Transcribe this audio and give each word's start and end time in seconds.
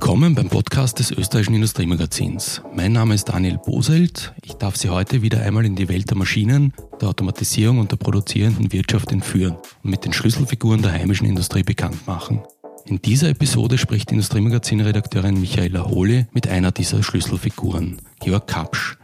Willkommen 0.00 0.36
beim 0.36 0.48
Podcast 0.48 1.00
des 1.00 1.10
österreichischen 1.10 1.56
Industriemagazins. 1.56 2.62
Mein 2.72 2.92
Name 2.92 3.16
ist 3.16 3.28
Daniel 3.28 3.58
Boselt. 3.58 4.32
Ich 4.44 4.52
darf 4.54 4.76
Sie 4.76 4.90
heute 4.90 5.22
wieder 5.22 5.42
einmal 5.42 5.66
in 5.66 5.74
die 5.74 5.88
Welt 5.88 6.08
der 6.08 6.16
Maschinen, 6.16 6.72
der 7.00 7.08
Automatisierung 7.08 7.80
und 7.80 7.90
der 7.90 7.96
produzierenden 7.96 8.72
Wirtschaft 8.72 9.10
entführen 9.10 9.56
und 9.82 9.90
mit 9.90 10.04
den 10.04 10.12
Schlüsselfiguren 10.12 10.82
der 10.82 10.92
heimischen 10.92 11.26
Industrie 11.26 11.64
bekannt 11.64 12.06
machen. 12.06 12.42
In 12.86 13.02
dieser 13.02 13.30
Episode 13.30 13.76
spricht 13.76 14.12
Industriemagazin-Redakteurin 14.12 15.40
Michaela 15.40 15.86
Hohle 15.86 16.28
mit 16.32 16.46
einer 16.46 16.70
dieser 16.70 17.02
Schlüsselfiguren, 17.02 17.98
Georg 18.20 18.46
Kapsch, 18.46 18.98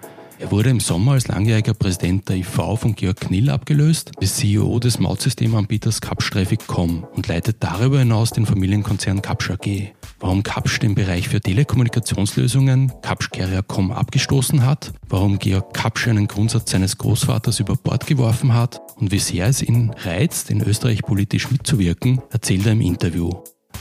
er 0.45 0.51
wurde 0.51 0.71
im 0.71 0.81
Sommer 0.81 1.13
als 1.13 1.29
langjähriger 1.29 1.75
Präsident 1.75 2.29
der 2.29 2.37
IV 2.37 2.77
von 2.77 2.95
Georg 2.95 3.21
Knill 3.21 3.51
abgelöst, 3.51 4.13
bis 4.19 4.37
CEO 4.37 4.79
des 4.81 4.99
Mautsystemanbieters 4.99 6.01
Capsch-Traffic.com 6.01 7.05
und 7.15 7.29
leitet 7.29 7.59
darüber 7.61 8.01
hinaus 8.01 8.31
den 8.31 8.45
Familienkonzern 8.45 9.23
Capsch 9.23 9.51
AG. 9.51 9.93
Warum 10.25 10.43
Capsch 10.43 10.79
den 10.81 10.95
Bereich 10.95 11.29
für 11.29 11.39
Telekommunikationslösungen 11.39 12.91
Capsch 13.03 13.31
Carrier.com 13.31 13.93
abgestoßen 13.93 14.65
hat, 14.65 14.95
warum 15.11 15.39
Georg 15.39 15.75
Capsch 15.75 16.09
einen 16.09 16.29
Grundsatz 16.29 16.71
seines 16.71 16.97
Großvaters 16.97 17.61
über 17.61 17.77
Bord 17.77 18.07
geworfen 18.07 18.55
hat 18.55 18.81
und 18.97 19.13
wie 19.13 19.19
sehr 19.19 19.49
es 19.49 19.61
ihn 19.61 19.91
reizt, 19.91 20.49
in 20.49 20.63
Österreich 20.63 21.03
politisch 21.03 21.51
mitzuwirken, 21.51 22.23
erzählt 22.31 22.65
er 22.65 22.73
im 22.73 22.81
Interview. 22.81 23.33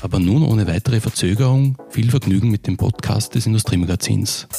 Aber 0.01 0.19
nun 0.19 0.43
ohne 0.43 0.67
weitere 0.67 0.99
Verzögerung 0.99 1.77
viel 1.89 2.09
Vergnügen 2.09 2.51
mit 2.51 2.67
dem 2.67 2.75
Podcast 2.75 3.35
des 3.35 3.45
Industriemagazins. 3.45 4.49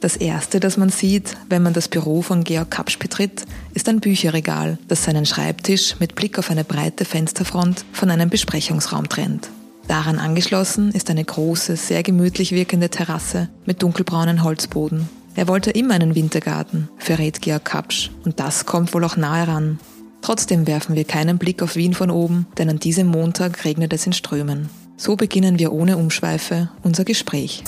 Das 0.00 0.16
erste, 0.16 0.60
das 0.60 0.78
man 0.78 0.88
sieht, 0.88 1.36
wenn 1.50 1.62
man 1.62 1.74
das 1.74 1.88
Büro 1.88 2.22
von 2.22 2.42
Georg 2.42 2.70
Kapsch 2.70 2.98
betritt, 2.98 3.44
ist 3.74 3.86
ein 3.86 4.00
Bücherregal, 4.00 4.78
das 4.88 5.04
seinen 5.04 5.26
Schreibtisch 5.26 5.96
mit 6.00 6.14
Blick 6.14 6.38
auf 6.38 6.50
eine 6.50 6.64
breite 6.64 7.04
Fensterfront 7.04 7.84
von 7.92 8.10
einem 8.10 8.30
Besprechungsraum 8.30 9.10
trennt. 9.10 9.50
Daran 9.88 10.18
angeschlossen 10.18 10.90
ist 10.92 11.10
eine 11.10 11.24
große, 11.24 11.76
sehr 11.76 12.02
gemütlich 12.02 12.52
wirkende 12.52 12.88
Terrasse 12.88 13.50
mit 13.66 13.82
dunkelbraunen 13.82 14.42
Holzboden. 14.42 15.08
Er 15.34 15.48
wollte 15.48 15.70
immer 15.70 15.94
einen 15.94 16.14
Wintergarten, 16.14 16.88
verrät 16.96 17.42
Georg 17.42 17.66
Kapsch, 17.66 18.10
und 18.24 18.40
das 18.40 18.64
kommt 18.64 18.94
wohl 18.94 19.04
auch 19.04 19.18
nahe 19.18 19.48
ran. 19.48 19.78
Trotzdem 20.22 20.66
werfen 20.66 20.96
wir 20.96 21.04
keinen 21.04 21.36
Blick 21.36 21.62
auf 21.62 21.76
Wien 21.76 21.92
von 21.92 22.10
oben, 22.10 22.46
denn 22.56 22.70
an 22.70 22.78
diesem 22.78 23.06
Montag 23.06 23.64
regnet 23.66 23.92
es 23.92 24.06
in 24.06 24.12
Strömen. 24.14 24.70
So 24.96 25.16
beginnen 25.16 25.58
wir 25.58 25.72
ohne 25.72 25.98
Umschweife 25.98 26.70
unser 26.82 27.04
Gespräch. 27.04 27.64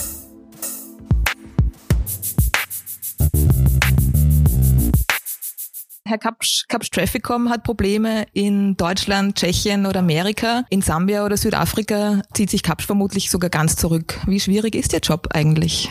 Herr 6.13 6.19
Kapsch, 6.19 6.65
Kapsch 6.67 6.91
Trafficom 6.91 7.49
hat 7.49 7.63
Probleme 7.63 8.27
in 8.33 8.77
Deutschland, 8.77 9.35
Tschechien 9.35 9.87
oder 9.87 10.01
Amerika. 10.01 10.63
In 10.69 10.83
Sambia 10.83 11.25
oder 11.25 11.37
Südafrika 11.37 12.21
zieht 12.35 12.51
sich 12.51 12.61
Kapsch 12.61 12.85
vermutlich 12.85 13.31
sogar 13.31 13.49
ganz 13.49 13.77
zurück. 13.77 14.19
Wie 14.27 14.39
schwierig 14.39 14.75
ist 14.75 14.93
Ihr 14.93 14.99
Job 14.99 15.29
eigentlich? 15.33 15.89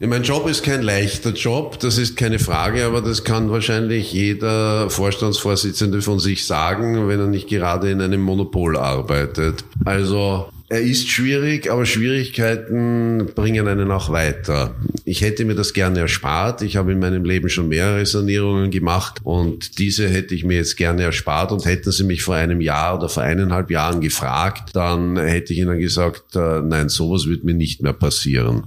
Ja, 0.00 0.08
mein 0.08 0.24
Job 0.24 0.48
ist 0.48 0.64
kein 0.64 0.82
leichter 0.82 1.30
Job, 1.34 1.78
das 1.78 1.98
ist 1.98 2.16
keine 2.16 2.40
Frage, 2.40 2.84
aber 2.84 3.00
das 3.00 3.22
kann 3.22 3.52
wahrscheinlich 3.52 4.12
jeder 4.12 4.90
Vorstandsvorsitzende 4.90 6.02
von 6.02 6.18
sich 6.18 6.48
sagen, 6.48 7.06
wenn 7.06 7.20
er 7.20 7.28
nicht 7.28 7.48
gerade 7.48 7.92
in 7.92 8.00
einem 8.00 8.22
Monopol 8.22 8.76
arbeitet. 8.76 9.62
Also 9.84 10.48
er 10.70 10.80
ist 10.80 11.08
schwierig, 11.08 11.70
aber 11.70 11.84
Schwierigkeiten 11.84 13.26
bringen 13.34 13.66
einen 13.66 13.90
auch 13.90 14.10
weiter. 14.10 14.76
Ich 15.04 15.20
hätte 15.20 15.44
mir 15.44 15.56
das 15.56 15.72
gerne 15.72 15.98
erspart. 15.98 16.62
Ich 16.62 16.76
habe 16.76 16.92
in 16.92 17.00
meinem 17.00 17.24
Leben 17.24 17.48
schon 17.48 17.68
mehrere 17.68 18.06
Sanierungen 18.06 18.70
gemacht 18.70 19.18
und 19.24 19.80
diese 19.80 20.08
hätte 20.08 20.32
ich 20.32 20.44
mir 20.44 20.58
jetzt 20.58 20.76
gerne 20.76 21.02
erspart 21.02 21.50
und 21.50 21.64
hätten 21.64 21.90
Sie 21.90 22.04
mich 22.04 22.22
vor 22.22 22.36
einem 22.36 22.60
Jahr 22.60 22.96
oder 22.96 23.08
vor 23.08 23.24
eineinhalb 23.24 23.68
Jahren 23.72 24.00
gefragt, 24.00 24.70
dann 24.74 25.16
hätte 25.16 25.52
ich 25.52 25.58
Ihnen 25.58 25.80
gesagt, 25.80 26.36
äh, 26.36 26.60
nein, 26.60 26.88
sowas 26.88 27.26
wird 27.26 27.42
mir 27.42 27.54
nicht 27.54 27.82
mehr 27.82 27.92
passieren. 27.92 28.62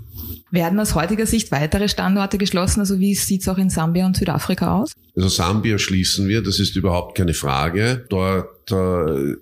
Werden 0.51 0.79
aus 0.81 0.95
heutiger 0.95 1.25
Sicht 1.25 1.51
weitere 1.51 1.87
Standorte 1.87 2.37
geschlossen? 2.37 2.81
Also 2.81 2.99
wie 2.99 3.15
sieht 3.15 3.41
es 3.41 3.47
auch 3.47 3.57
in 3.57 3.69
Sambia 3.69 4.05
und 4.05 4.17
Südafrika 4.17 4.75
aus? 4.75 4.91
Also 5.15 5.29
Sambia 5.29 5.79
schließen 5.79 6.27
wir, 6.27 6.43
das 6.43 6.59
ist 6.59 6.75
überhaupt 6.75 7.17
keine 7.17 7.33
Frage. 7.33 8.05
Dort 8.09 8.49
äh, 8.71 9.35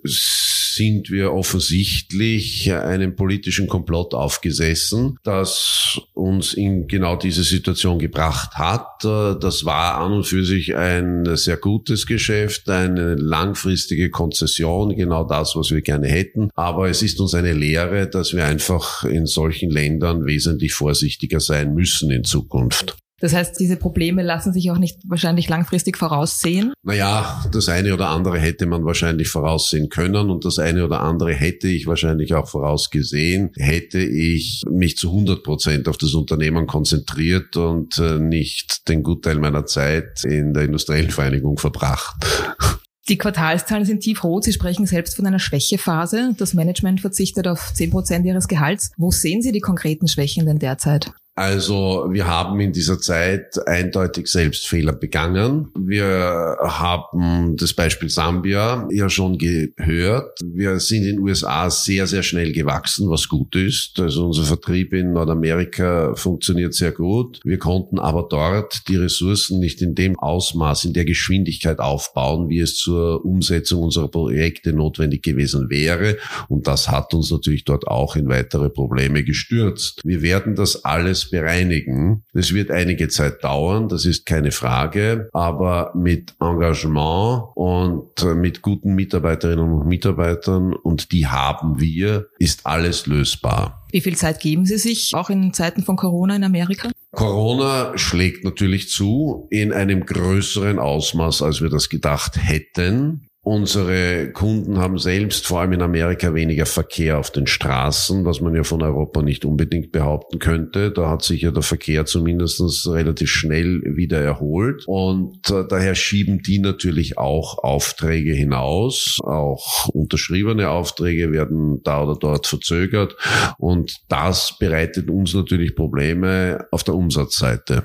sind 0.74 1.10
wir 1.10 1.32
offensichtlich 1.32 2.72
einem 2.72 3.14
politischen 3.14 3.68
Komplott 3.68 4.14
aufgesessen, 4.14 5.18
das 5.22 6.00
uns 6.14 6.54
in 6.54 6.88
genau 6.88 7.16
diese 7.16 7.44
Situation 7.44 7.98
gebracht 7.98 8.54
hat. 8.54 9.04
Das 9.04 9.64
war 9.64 9.98
an 9.98 10.12
und 10.12 10.26
für 10.26 10.44
sich 10.44 10.74
ein 10.74 11.36
sehr 11.36 11.58
gutes 11.58 12.06
Geschäft, 12.06 12.70
eine 12.70 13.14
langfristige 13.14 14.10
Konzession, 14.10 14.96
genau 14.96 15.24
das, 15.24 15.54
was 15.56 15.70
wir 15.70 15.82
gerne 15.82 16.08
hätten. 16.08 16.50
Aber 16.54 16.88
es 16.88 17.02
ist 17.02 17.20
uns 17.20 17.34
eine 17.34 17.52
Lehre, 17.52 18.08
dass 18.08 18.32
wir 18.32 18.46
einfach 18.46 19.04
in 19.04 19.26
solchen 19.26 19.70
Ländern 19.70 20.24
wesentlich 20.24 20.72
vorsichtiger 20.72 21.40
sein 21.40 21.74
müssen 21.74 22.10
in 22.10 22.24
Zukunft. 22.24 22.96
Das 23.22 23.32
heißt, 23.32 23.60
diese 23.60 23.76
Probleme 23.76 24.24
lassen 24.24 24.52
sich 24.52 24.72
auch 24.72 24.78
nicht 24.78 24.98
wahrscheinlich 25.06 25.48
langfristig 25.48 25.96
voraussehen? 25.96 26.72
Naja, 26.82 27.44
das 27.52 27.68
eine 27.68 27.94
oder 27.94 28.08
andere 28.08 28.40
hätte 28.40 28.66
man 28.66 28.84
wahrscheinlich 28.84 29.28
voraussehen 29.28 29.90
können 29.90 30.28
und 30.28 30.44
das 30.44 30.58
eine 30.58 30.84
oder 30.84 31.02
andere 31.02 31.32
hätte 31.32 31.68
ich 31.68 31.86
wahrscheinlich 31.86 32.34
auch 32.34 32.48
vorausgesehen, 32.48 33.52
hätte 33.56 34.00
ich 34.00 34.62
mich 34.68 34.96
zu 34.96 35.10
100 35.10 35.44
Prozent 35.44 35.86
auf 35.86 35.98
das 35.98 36.14
Unternehmen 36.14 36.66
konzentriert 36.66 37.56
und 37.56 37.96
äh, 38.00 38.18
nicht 38.18 38.88
den 38.88 39.04
Gutteil 39.04 39.36
meiner 39.36 39.66
Zeit 39.66 40.24
in 40.24 40.52
der 40.52 40.64
industriellen 40.64 41.12
Vereinigung 41.12 41.58
verbracht. 41.58 42.16
Die 43.08 43.18
Quartalszahlen 43.18 43.84
sind 43.84 44.00
tiefrot. 44.00 44.44
Sie 44.44 44.52
sprechen 44.52 44.86
selbst 44.86 45.16
von 45.16 45.26
einer 45.26 45.40
Schwächephase. 45.40 46.34
Das 46.38 46.54
Management 46.54 47.00
verzichtet 47.00 47.48
auf 47.48 47.72
10 47.74 47.90
Prozent 47.90 48.26
Ihres 48.26 48.46
Gehalts. 48.46 48.90
Wo 48.96 49.10
sehen 49.10 49.42
Sie 49.42 49.50
die 49.50 49.60
konkreten 49.60 50.06
Schwächen 50.06 50.46
denn 50.46 50.60
derzeit? 50.60 51.12
Also 51.34 52.08
wir 52.10 52.26
haben 52.26 52.60
in 52.60 52.72
dieser 52.72 53.00
Zeit 53.00 53.56
eindeutig 53.66 54.26
Selbstfehler 54.26 54.92
begangen. 54.92 55.68
Wir 55.74 56.58
haben 56.60 57.56
das 57.56 57.72
Beispiel 57.72 58.10
Sambia 58.10 58.86
ja 58.90 59.08
schon 59.08 59.38
gehört. 59.38 60.38
Wir 60.44 60.78
sind 60.78 61.04
in 61.04 61.16
den 61.16 61.20
USA 61.20 61.70
sehr, 61.70 62.06
sehr 62.06 62.22
schnell 62.22 62.52
gewachsen, 62.52 63.08
was 63.08 63.28
gut 63.28 63.56
ist. 63.56 63.98
Also 63.98 64.26
unser 64.26 64.44
Vertrieb 64.44 64.92
in 64.92 65.14
Nordamerika 65.14 66.14
funktioniert 66.16 66.74
sehr 66.74 66.92
gut. 66.92 67.40
Wir 67.44 67.58
konnten 67.58 67.98
aber 67.98 68.26
dort 68.28 68.86
die 68.88 68.96
Ressourcen 68.96 69.58
nicht 69.58 69.80
in 69.80 69.94
dem 69.94 70.18
Ausmaß, 70.18 70.84
in 70.84 70.92
der 70.92 71.06
Geschwindigkeit 71.06 71.78
aufbauen, 71.78 72.50
wie 72.50 72.60
es 72.60 72.76
zur 72.76 73.24
Umsetzung 73.24 73.84
unserer 73.84 74.08
Projekte 74.08 74.74
notwendig 74.74 75.22
gewesen 75.22 75.70
wäre. 75.70 76.18
Und 76.48 76.66
das 76.66 76.90
hat 76.90 77.14
uns 77.14 77.30
natürlich 77.30 77.64
dort 77.64 77.88
auch 77.88 78.16
in 78.16 78.28
weitere 78.28 78.68
Probleme 78.68 79.24
gestürzt. 79.24 80.02
Wir 80.04 80.20
werden 80.20 80.56
das 80.56 80.84
alles 80.84 81.21
bereinigen. 81.30 82.24
Das 82.32 82.52
wird 82.52 82.70
einige 82.70 83.08
Zeit 83.08 83.42
dauern, 83.44 83.88
das 83.88 84.04
ist 84.04 84.26
keine 84.26 84.50
Frage, 84.50 85.28
aber 85.32 85.92
mit 85.94 86.34
Engagement 86.40 87.44
und 87.54 88.24
mit 88.36 88.62
guten 88.62 88.94
Mitarbeiterinnen 88.94 89.72
und 89.72 89.86
Mitarbeitern, 89.86 90.72
und 90.72 91.12
die 91.12 91.26
haben 91.26 91.80
wir, 91.80 92.26
ist 92.38 92.66
alles 92.66 93.06
lösbar. 93.06 93.82
Wie 93.90 94.00
viel 94.00 94.16
Zeit 94.16 94.40
geben 94.40 94.64
Sie 94.64 94.78
sich, 94.78 95.12
auch 95.14 95.28
in 95.28 95.52
Zeiten 95.52 95.82
von 95.82 95.96
Corona 95.96 96.36
in 96.36 96.44
Amerika? 96.44 96.90
Corona 97.12 97.92
schlägt 97.96 98.42
natürlich 98.42 98.88
zu 98.88 99.46
in 99.50 99.72
einem 99.72 100.06
größeren 100.06 100.78
Ausmaß, 100.78 101.42
als 101.42 101.60
wir 101.60 101.68
das 101.68 101.90
gedacht 101.90 102.38
hätten. 102.42 103.28
Unsere 103.44 104.30
Kunden 104.30 104.78
haben 104.78 104.98
selbst 104.98 105.48
vor 105.48 105.60
allem 105.60 105.72
in 105.72 105.82
Amerika 105.82 106.32
weniger 106.32 106.64
Verkehr 106.64 107.18
auf 107.18 107.32
den 107.32 107.48
Straßen, 107.48 108.24
was 108.24 108.40
man 108.40 108.54
ja 108.54 108.62
von 108.62 108.82
Europa 108.82 109.20
nicht 109.20 109.44
unbedingt 109.44 109.90
behaupten 109.90 110.38
könnte. 110.38 110.92
Da 110.92 111.10
hat 111.10 111.22
sich 111.22 111.42
ja 111.42 111.50
der 111.50 111.64
Verkehr 111.64 112.06
zumindest 112.06 112.60
relativ 112.86 113.30
schnell 113.30 113.82
wieder 113.84 114.20
erholt. 114.20 114.84
Und 114.86 115.50
äh, 115.50 115.64
daher 115.68 115.96
schieben 115.96 116.40
die 116.46 116.60
natürlich 116.60 117.18
auch 117.18 117.58
Aufträge 117.64 118.32
hinaus. 118.32 119.18
Auch 119.24 119.88
unterschriebene 119.88 120.70
Aufträge 120.70 121.32
werden 121.32 121.82
da 121.82 122.04
oder 122.04 122.14
dort 122.14 122.46
verzögert. 122.46 123.16
Und 123.58 124.02
das 124.08 124.56
bereitet 124.60 125.10
uns 125.10 125.34
natürlich 125.34 125.74
Probleme 125.74 126.64
auf 126.70 126.84
der 126.84 126.94
Umsatzseite. 126.94 127.82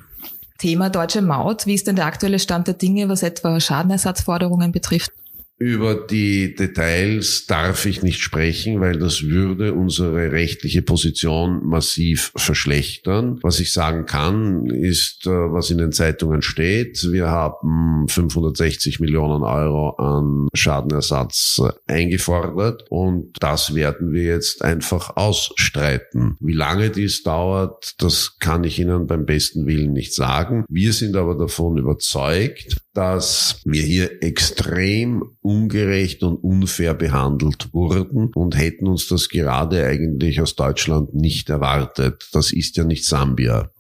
Thema 0.60 0.92
deutsche 0.92 1.24
Maut. 1.24 1.66
Wie 1.66 1.74
ist 1.74 1.88
denn 1.88 1.96
der 1.96 2.06
aktuelle 2.06 2.38
Stand 2.38 2.68
der 2.68 2.76
Dinge, 2.76 3.10
was 3.10 3.24
etwa 3.24 3.60
Schadenersatzforderungen 3.60 4.72
betrifft? 4.72 5.12
Über 5.60 5.96
die 5.96 6.54
Details 6.54 7.48
darf 7.48 7.88
ich 7.88 8.04
nicht 8.04 8.20
sprechen, 8.20 8.80
weil 8.80 9.00
das 9.00 9.24
würde 9.24 9.74
unsere 9.74 10.32
rechtliche 10.32 10.84
Position 10.84 11.66
massiv 11.66 12.32
verschlechtern. 12.36 13.40
Was 13.42 13.60
ich 13.60 13.74
sagen 13.74 14.06
kann, 14.06 14.68
ist, 14.68 15.26
äh, 15.26 15.32
was 15.32 15.72
in 15.72 15.80
den 15.80 15.92
Zeitungen 15.92 16.44
steht. 16.44 17.12
Wir 17.12 17.30
haben 17.30 18.08
560 18.08 19.00
Millionen 19.00 19.42
Euro 19.42 19.96
an 19.98 20.48
Schadenersatz 20.54 21.60
eingefordert 21.88 22.86
und 22.90 23.32
das 23.40 23.74
werden 23.74 24.12
wir 24.12 24.24
jetzt 24.24 24.64
einfach 24.64 25.18
ausstreiten. 25.18 26.38
Wie 26.40 26.54
lange 26.54 26.92
dies 26.92 27.24
dauert, 27.24 27.96
das 27.98 28.38
kann 28.40 28.64
ich 28.64 28.78
Ihnen 28.78 29.08
beim 29.08 29.26
besten 29.26 29.66
Willen 29.66 29.94
nicht 29.94 30.14
sagen. 30.14 30.66
Wir 30.70 30.94
sind 30.94 31.16
aber 31.16 31.36
davon 31.36 31.78
überzeugt, 31.78 32.78
dass 32.94 33.62
wir 33.64 33.84
hier 33.84 34.24
extrem 34.24 35.24
ungerecht 35.48 36.24
und 36.24 36.36
unfair 36.44 36.94
behandelt 36.94 37.74
wurden 37.74 38.32
und 38.36 38.58
hätten 38.58 38.86
uns 38.86 39.08
das 39.08 39.30
gerade 39.30 39.86
eigentlich 39.86 40.42
aus 40.42 40.56
Deutschland 40.56 41.14
nicht 41.14 41.50
erwartet. 41.50 42.28
Das 42.34 42.52
ist 42.52 42.76
ja 42.76 42.84
nicht 42.84 43.06
Sambia. 43.06 43.72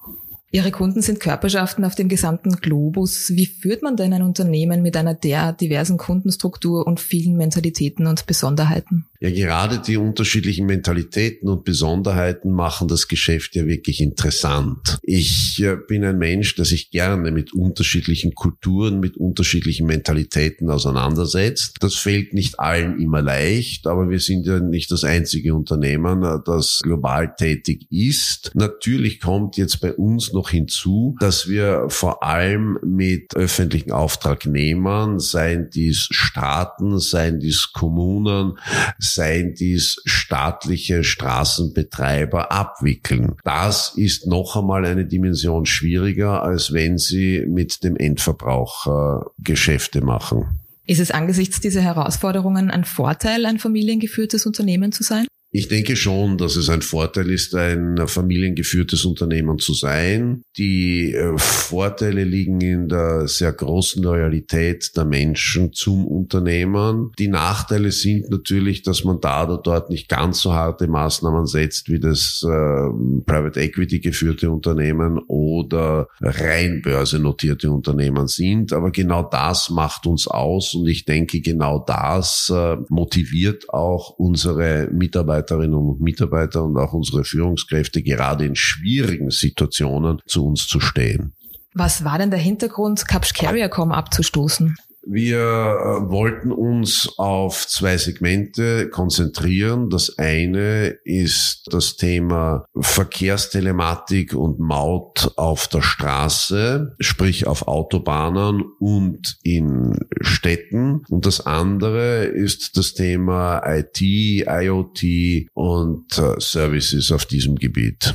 Ihre 0.49 0.71
Kunden 0.71 1.01
sind 1.01 1.19
Körperschaften 1.19 1.83
auf 1.83 1.95
dem 1.95 2.07
gesamten 2.07 2.53
Globus. 2.61 3.31
Wie 3.31 3.47
führt 3.47 3.83
man 3.83 3.97
denn 3.97 4.13
ein 4.13 4.21
Unternehmen 4.21 4.81
mit 4.81 4.95
einer 4.95 5.13
derart 5.13 5.59
diversen 5.59 5.97
Kundenstruktur 5.97 6.87
und 6.87 7.01
vielen 7.01 7.35
Mentalitäten 7.35 8.07
und 8.07 8.25
Besonderheiten? 8.27 9.05
Ja, 9.19 9.31
gerade 9.31 9.79
die 9.79 9.97
unterschiedlichen 9.97 10.67
Mentalitäten 10.67 11.49
und 11.49 11.65
Besonderheiten 11.65 12.51
machen 12.51 12.87
das 12.87 13.07
Geschäft 13.07 13.55
ja 13.55 13.65
wirklich 13.65 13.99
interessant. 13.99 14.99
Ich 15.01 15.61
äh, 15.61 15.75
bin 15.75 16.05
ein 16.05 16.19
Mensch, 16.19 16.55
der 16.55 16.65
sich 16.65 16.91
gerne 16.91 17.31
mit 17.31 17.51
unterschiedlichen 17.51 18.35
Kulturen, 18.35 18.99
mit 18.99 19.17
unterschiedlichen 19.17 19.87
Mentalitäten 19.87 20.69
auseinandersetzt. 20.69 21.77
Das 21.79 21.95
fällt 21.95 22.33
nicht 22.33 22.59
allen 22.59 22.99
immer 22.99 23.23
leicht, 23.23 23.87
aber 23.87 24.09
wir 24.09 24.19
sind 24.19 24.45
ja 24.45 24.59
nicht 24.59 24.91
das 24.91 25.03
einzige 25.03 25.55
Unternehmen, 25.55 26.23
äh, 26.23 26.37
das 26.45 26.79
global 26.83 27.33
tätig 27.35 27.87
ist. 27.89 28.51
Natürlich 28.53 29.19
kommt 29.19 29.57
jetzt 29.57 29.81
bei 29.81 29.93
uns 29.93 30.31
noch 30.37 30.51
hinzu, 30.51 31.15
dass 31.19 31.49
wir 31.49 31.87
vor 31.89 32.23
allem 32.23 32.79
mit 32.83 33.35
öffentlichen 33.35 33.91
Auftragnehmern, 33.91 35.19
seien 35.19 35.69
dies 35.69 36.07
Staaten, 36.11 36.99
seien 36.99 37.39
dies 37.39 37.73
Kommunen, 37.73 38.57
seien 38.99 39.55
dies 39.55 40.01
staatliche 40.05 41.03
Straßenbetreiber 41.03 42.51
abwickeln. 42.51 43.35
Das 43.43 43.93
ist 43.95 44.27
noch 44.27 44.55
einmal 44.55 44.85
eine 44.85 45.05
Dimension 45.05 45.65
schwieriger, 45.65 46.43
als 46.43 46.71
wenn 46.71 46.97
sie 46.97 47.45
mit 47.47 47.83
dem 47.83 47.97
Endverbraucher 47.97 49.31
Geschäfte 49.39 50.01
machen. 50.01 50.59
Ist 50.85 51.01
es 51.01 51.11
angesichts 51.11 51.59
dieser 51.59 51.81
Herausforderungen 51.81 52.71
ein 52.71 52.85
Vorteil, 52.85 53.45
ein 53.45 53.59
familiengeführtes 53.59 54.45
Unternehmen 54.45 54.93
zu 54.93 55.03
sein? 55.03 55.27
Ich 55.51 55.69
denke 55.69 55.95
schon, 55.95 56.37
dass 56.37 56.57
es 56.57 56.69
ein 56.69 56.81
Vorteil 56.81 57.31
ist, 57.31 57.55
ein 57.55 58.05
familiengeführtes 58.05 59.05
Unternehmen 59.05 59.59
zu 59.59 59.73
sein. 59.73 60.41
Die 60.57 61.13
äh, 61.13 61.37
Vorteile 61.37 62.25
liegen 62.25 62.59
in 62.59 62.89
der 62.89 63.27
sehr 63.27 63.53
großen 63.53 64.03
Loyalität 64.03 64.91
der 64.97 65.05
Menschen 65.05 65.71
zum 65.71 66.05
Unternehmen. 66.05 67.11
Die 67.17 67.29
Nachteile 67.29 67.91
sind 67.91 68.29
natürlich, 68.29 68.83
dass 68.83 69.05
man 69.05 69.21
da 69.21 69.45
oder 69.45 69.57
dort 69.57 69.89
nicht 69.89 70.09
ganz 70.09 70.41
so 70.41 70.53
harte 70.53 70.87
Maßnahmen 70.87 71.45
setzt 71.45 71.89
wie 71.89 71.99
das 71.99 72.43
äh, 72.43 72.89
Private 73.25 73.61
Equity 73.61 73.99
geführte 73.99 74.51
Unternehmen 74.51 75.17
oder 75.27 76.07
rein 76.19 76.81
börsennotierte 76.83 77.71
Unternehmen 77.71 78.27
sind. 78.27 78.73
Aber 78.73 78.91
genau 78.91 79.23
das 79.23 79.69
macht 79.69 80.07
uns 80.07 80.27
aus 80.27 80.73
und 80.73 80.87
ich 80.87 81.05
denke, 81.05 81.39
genau 81.39 81.79
das 81.79 82.51
äh, 82.53 82.75
motiviert 82.89 83.69
auch 83.69 84.09
unsere 84.17 84.89
Mitarbeiter 84.91 85.37
Mitarbeiterinnen 85.47 85.89
und 85.89 86.01
Mitarbeiter 86.01 86.63
und 86.63 86.77
auch 86.77 86.93
unsere 86.93 87.23
Führungskräfte 87.23 88.01
gerade 88.01 88.45
in 88.45 88.55
schwierigen 88.55 89.31
Situationen 89.31 90.21
zu 90.25 90.45
uns 90.45 90.67
zu 90.67 90.79
stehen. 90.79 91.33
Was 91.73 92.03
war 92.03 92.17
denn 92.17 92.31
der 92.31 92.39
Hintergrund, 92.39 93.07
Capsch 93.07 93.33
Carrier.com 93.33 93.91
abzustoßen? 93.91 94.75
Wir 95.09 95.37
äh, 95.39 96.09
wollten 96.11 96.51
uns 96.51 97.13
auf 97.17 97.65
zwei 97.67 97.97
Segmente 97.97 98.89
konzentrieren. 98.89 99.89
Das 99.89 100.17
eine 100.17 100.97
ist 101.05 101.63
das 101.71 101.95
Thema 101.95 102.65
Verkehrstelematik 102.77 104.33
und 104.33 104.59
Maut 104.59 105.31
auf 105.37 105.69
der 105.69 105.81
Straße, 105.81 106.95
sprich 106.99 107.47
auf 107.47 107.69
Autobahnen 107.69 108.63
und 108.79 109.37
in 109.43 109.97
Städten. 110.19 111.03
Und 111.09 111.25
das 111.25 111.45
andere 111.45 112.25
ist 112.25 112.75
das 112.75 112.93
Thema 112.93 113.61
IT, 113.65 114.01
IoT 114.01 115.49
und 115.53 116.17
äh, 116.17 116.35
Services 116.39 117.13
auf 117.13 117.25
diesem 117.25 117.55
Gebiet. 117.55 118.13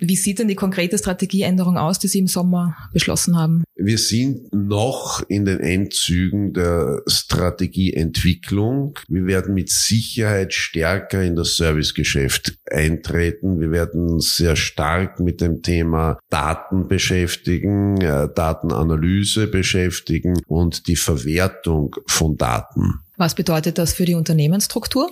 Wie 0.00 0.16
sieht 0.16 0.38
denn 0.38 0.46
die 0.46 0.54
konkrete 0.54 0.96
Strategieänderung 0.96 1.76
aus, 1.76 1.98
die 1.98 2.06
Sie 2.06 2.20
im 2.20 2.28
Sommer 2.28 2.76
beschlossen 2.92 3.36
haben? 3.36 3.64
Wir 3.74 3.98
sind 3.98 4.52
noch 4.52 5.22
in 5.28 5.44
den 5.44 5.58
Endzügen 5.58 6.52
der 6.52 7.02
Strategieentwicklung. 7.06 8.94
Wir 9.08 9.26
werden 9.26 9.54
mit 9.54 9.70
Sicherheit 9.70 10.54
stärker 10.54 11.22
in 11.22 11.34
das 11.34 11.56
Servicegeschäft 11.56 12.58
eintreten. 12.70 13.60
Wir 13.60 13.72
werden 13.72 14.20
sehr 14.20 14.54
stark 14.54 15.18
mit 15.18 15.40
dem 15.40 15.62
Thema 15.62 16.18
Daten 16.30 16.86
beschäftigen, 16.86 18.00
äh, 18.00 18.28
Datenanalyse 18.32 19.48
beschäftigen 19.48 20.40
und 20.46 20.86
die 20.86 20.96
Verwertung 20.96 21.96
von 22.06 22.36
Daten. 22.36 23.00
Was 23.16 23.34
bedeutet 23.34 23.78
das 23.78 23.94
für 23.94 24.04
die 24.04 24.14
Unternehmensstruktur? 24.14 25.10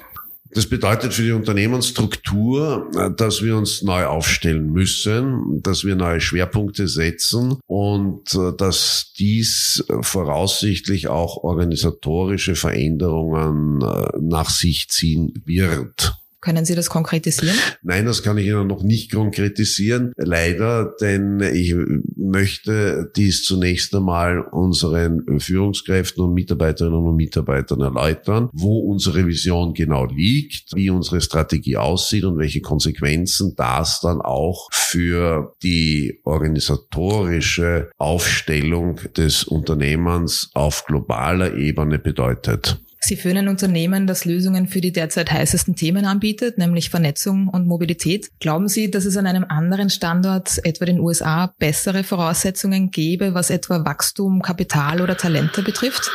Das 0.57 0.65
bedeutet 0.65 1.13
für 1.13 1.23
die 1.23 1.33
Unternehmensstruktur, 1.33 2.91
äh, 2.97 3.11
dass 3.15 3.43
wir 3.43 3.59
uns 3.59 3.83
neu 3.83 4.07
aufstellen 4.07 4.73
müssen, 4.73 5.61
dass 5.63 5.85
wir 5.85 5.97
neue 5.97 6.23
Schwerpunkte 6.23 6.89
setzen 6.89 7.57
und 7.67 8.35
äh, 8.35 8.57
dass 8.57 9.13
dies 9.19 9.85
voraussichtlich 10.01 11.09
auch 11.09 11.37
organisatorische 11.37 12.55
Veränderungen 12.55 13.83
äh, 13.83 14.09
nach 14.19 14.49
sich 14.49 14.89
ziehen 14.89 15.35
wird. 15.45 16.17
Können 16.47 16.65
Sie 16.65 16.77
das 16.77 16.91
konkretisieren? 16.91 17.57
Nein, 17.83 18.07
das 18.07 18.23
kann 18.23 18.39
ich 18.39 18.47
Ihnen 18.47 18.69
noch 18.69 18.85
nicht 18.85 19.11
konkretisieren. 19.11 20.13
Leider, 20.17 20.95
denn 21.01 21.41
ich 21.41 21.75
möchte 22.15 23.11
dies 23.17 23.43
zunächst 23.43 23.93
einmal 23.97 24.43
unseren 24.43 25.41
Führungskräften 25.41 26.23
und 26.23 26.35
Mitarbeiterinnen 26.35 27.05
und 27.05 27.17
Mitarbeitern 27.17 27.81
erläutern, 27.81 28.49
wo 28.53 28.79
unsere 28.79 29.27
Vision 29.27 29.75
genau 29.75 30.05
liegt, 30.07 30.73
wie 30.77 30.89
unsere 30.89 31.21
Strategie 31.21 31.79
aussieht 31.79 32.23
und 32.23 32.39
welche 32.39 32.61
Konsequenzen 32.61 33.55
das 33.57 33.99
dann 33.99 34.21
auch 34.21 34.69
für 34.71 35.53
die 35.65 36.21
organisatorische 36.23 37.91
Aufstellung 37.99 39.01
des 39.17 39.43
Unternehmens 39.43 40.51
auf 40.55 40.85
globaler 40.85 41.57
Ebene 41.57 41.99
bedeutet. 41.99 42.79
Sie 43.01 43.17
führen 43.17 43.37
ein 43.37 43.49
Unternehmen, 43.49 44.07
das 44.07 44.25
Lösungen 44.25 44.69
für 44.69 44.81
die 44.81 44.93
derzeit 44.93 45.31
heißesten 45.31 45.77
Themen 45.77 46.07
anbietet, 46.07 46.59
nämlich 46.59 46.91
Vernetzung 46.91 47.49
und 47.49 47.67
Mobilität. 47.67 48.31
Glauben 48.41 48.69
Sie, 48.69 48.91
dass 48.91 49.05
es 49.05 49.17
an 49.17 49.27
einem 49.27 49.45
anderen 49.49 49.91
Standort, 49.91 50.61
etwa 50.65 50.85
den 50.85 51.01
USA, 51.01 51.55
bessere 51.59 52.05
Voraussetzungen 52.05 52.91
gäbe, 52.91 53.35
was 53.35 53.51
etwa 53.51 53.85
Wachstum, 53.85 54.43
Kapital 54.43 55.01
oder 55.01 55.17
Talente 55.17 55.63
betrifft? 55.63 56.11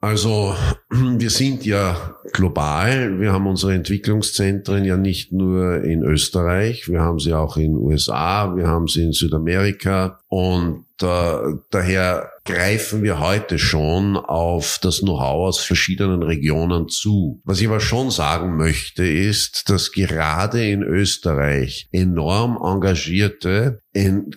Also 0.00 0.56
wir 0.92 1.30
sind 1.30 1.64
ja 1.64 2.16
global. 2.32 3.18
Wir 3.20 3.32
haben 3.32 3.46
unsere 3.46 3.74
Entwicklungszentren 3.74 4.84
ja 4.84 4.96
nicht 4.96 5.32
nur 5.32 5.82
in 5.84 6.02
Österreich, 6.02 6.88
wir 6.88 7.00
haben 7.00 7.18
sie 7.18 7.32
auch 7.32 7.56
in 7.56 7.76
USA, 7.76 8.54
wir 8.56 8.66
haben 8.66 8.88
sie 8.88 9.04
in 9.04 9.12
Südamerika 9.12 10.18
und 10.28 10.84
äh, 11.02 11.54
daher 11.70 12.30
greifen 12.44 13.02
wir 13.02 13.20
heute 13.20 13.58
schon 13.58 14.16
auf 14.16 14.78
das 14.82 15.00
Know-how 15.00 15.48
aus 15.48 15.60
verschiedenen 15.60 16.22
Regionen 16.22 16.88
zu. 16.88 17.40
Was 17.44 17.60
ich 17.60 17.68
aber 17.68 17.80
schon 17.80 18.10
sagen 18.10 18.56
möchte, 18.56 19.06
ist, 19.06 19.68
dass 19.70 19.92
gerade 19.92 20.68
in 20.68 20.82
Österreich 20.82 21.88
enorm 21.92 22.58
engagierte, 22.62 23.80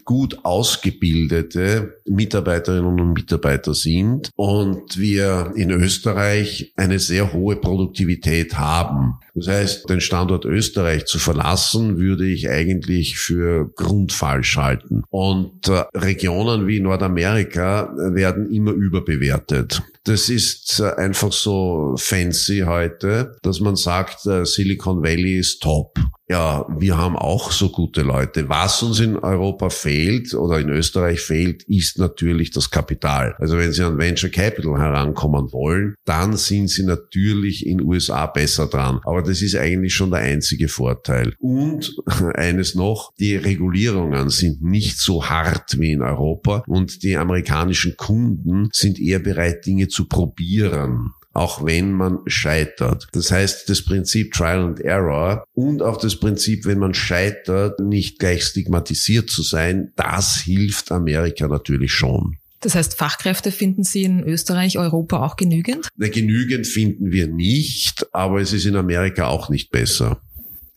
gut 0.03 0.39
ausgebildete 0.43 1.95
Mitarbeiterinnen 2.05 2.99
und 2.99 3.13
Mitarbeiter 3.13 3.73
sind 3.73 4.29
und 4.35 4.97
wir 4.99 5.53
in 5.55 5.71
Österreich 5.71 6.44
eine 6.75 6.99
sehr 6.99 7.33
hohe 7.33 7.55
Produktivität 7.55 8.57
haben. 8.57 9.15
Das 9.33 9.47
heißt, 9.47 9.89
den 9.89 10.01
Standort 10.01 10.45
Österreich 10.45 11.05
zu 11.05 11.19
verlassen, 11.19 11.97
würde 11.97 12.25
ich 12.25 12.49
eigentlich 12.49 13.17
für 13.17 13.69
grundfalsch 13.75 14.57
halten. 14.57 15.03
Und 15.09 15.67
äh, 15.67 15.83
Regionen 15.93 16.67
wie 16.67 16.79
Nordamerika 16.79 17.93
werden 17.97 18.51
immer 18.51 18.71
überbewertet. 18.71 19.81
Das 20.05 20.29
ist 20.29 20.79
äh, 20.79 20.91
einfach 20.97 21.31
so 21.31 21.95
fancy 21.97 22.63
heute, 22.65 23.37
dass 23.41 23.59
man 23.59 23.75
sagt, 23.75 24.27
äh, 24.27 24.45
Silicon 24.45 25.01
Valley 25.01 25.39
ist 25.39 25.63
top. 25.63 25.97
Ja, 26.27 26.65
wir 26.79 26.97
haben 26.97 27.15
auch 27.15 27.51
so 27.51 27.69
gute 27.69 28.01
Leute. 28.01 28.49
Was 28.49 28.81
uns 28.81 28.99
in 28.99 29.15
Europa 29.15 29.69
fehlt 29.69 30.33
oder 30.33 30.59
in 30.59 30.69
Österreich 30.69 31.21
fehlt, 31.21 31.61
ist 31.63 31.99
natürlich 31.99 32.49
das 32.49 32.71
Kapital. 32.71 33.35
Also 33.37 33.57
wenn 33.57 33.71
Sie 33.71 33.83
an 33.83 33.99
Venture 33.99 34.31
Capital 34.31 34.79
herankommen 34.79 35.51
wollen, 35.51 35.95
dann 36.05 36.35
sind 36.35 36.69
Sie 36.69 36.83
natürlich 36.83 37.65
in 37.67 37.79
USA 37.79 38.25
besser 38.25 38.65
dran. 38.65 39.01
Aber 39.03 39.21
das 39.21 39.43
ist 39.43 39.55
eigentlich 39.55 39.93
schon 39.93 40.09
der 40.09 40.21
einzige 40.21 40.67
Vorteil. 40.67 41.33
Und 41.37 41.95
eines 42.33 42.73
noch, 42.73 43.13
die 43.19 43.35
Regulierungen 43.35 44.29
sind 44.29 44.63
nicht 44.63 44.97
so 44.97 45.25
hart 45.25 45.79
wie 45.79 45.91
in 45.91 46.01
Europa 46.01 46.63
und 46.65 47.03
die 47.03 47.17
amerikanischen 47.17 47.97
Kunden 47.97 48.69
sind 48.71 48.99
eher 48.99 49.19
bereit, 49.19 49.67
Dinge 49.67 49.89
zu 49.95 50.05
probieren 50.05 51.13
auch 51.35 51.65
wenn 51.65 51.91
man 51.91 52.19
scheitert. 52.27 53.07
Das 53.11 53.29
heißt, 53.29 53.69
das 53.69 53.83
Prinzip 53.83 54.31
Trial 54.31 54.63
and 54.63 54.79
Error 54.79 55.45
und 55.53 55.81
auch 55.81 55.97
das 55.97 56.15
Prinzip, 56.15 56.65
wenn 56.65 56.79
man 56.79 56.93
scheitert, 56.93 57.81
nicht 57.81 58.19
gleich 58.19 58.45
stigmatisiert 58.45 59.29
zu 59.29 59.43
sein, 59.43 59.91
das 59.97 60.37
hilft 60.37 60.93
Amerika 60.93 61.47
natürlich 61.47 61.91
schon. 61.91 62.37
Das 62.61 62.73
heißt, 62.73 62.95
Fachkräfte 62.95 63.51
finden 63.51 63.83
Sie 63.83 64.05
in 64.05 64.23
Österreich, 64.23 64.79
Europa 64.79 65.23
auch 65.23 65.35
genügend? 65.35 65.89
Na, 65.97 66.07
genügend 66.07 66.65
finden 66.65 67.11
wir 67.11 67.27
nicht, 67.27 68.07
aber 68.13 68.39
es 68.41 68.53
ist 68.53 68.65
in 68.65 68.77
Amerika 68.77 69.27
auch 69.27 69.49
nicht 69.49 69.71
besser. 69.71 70.21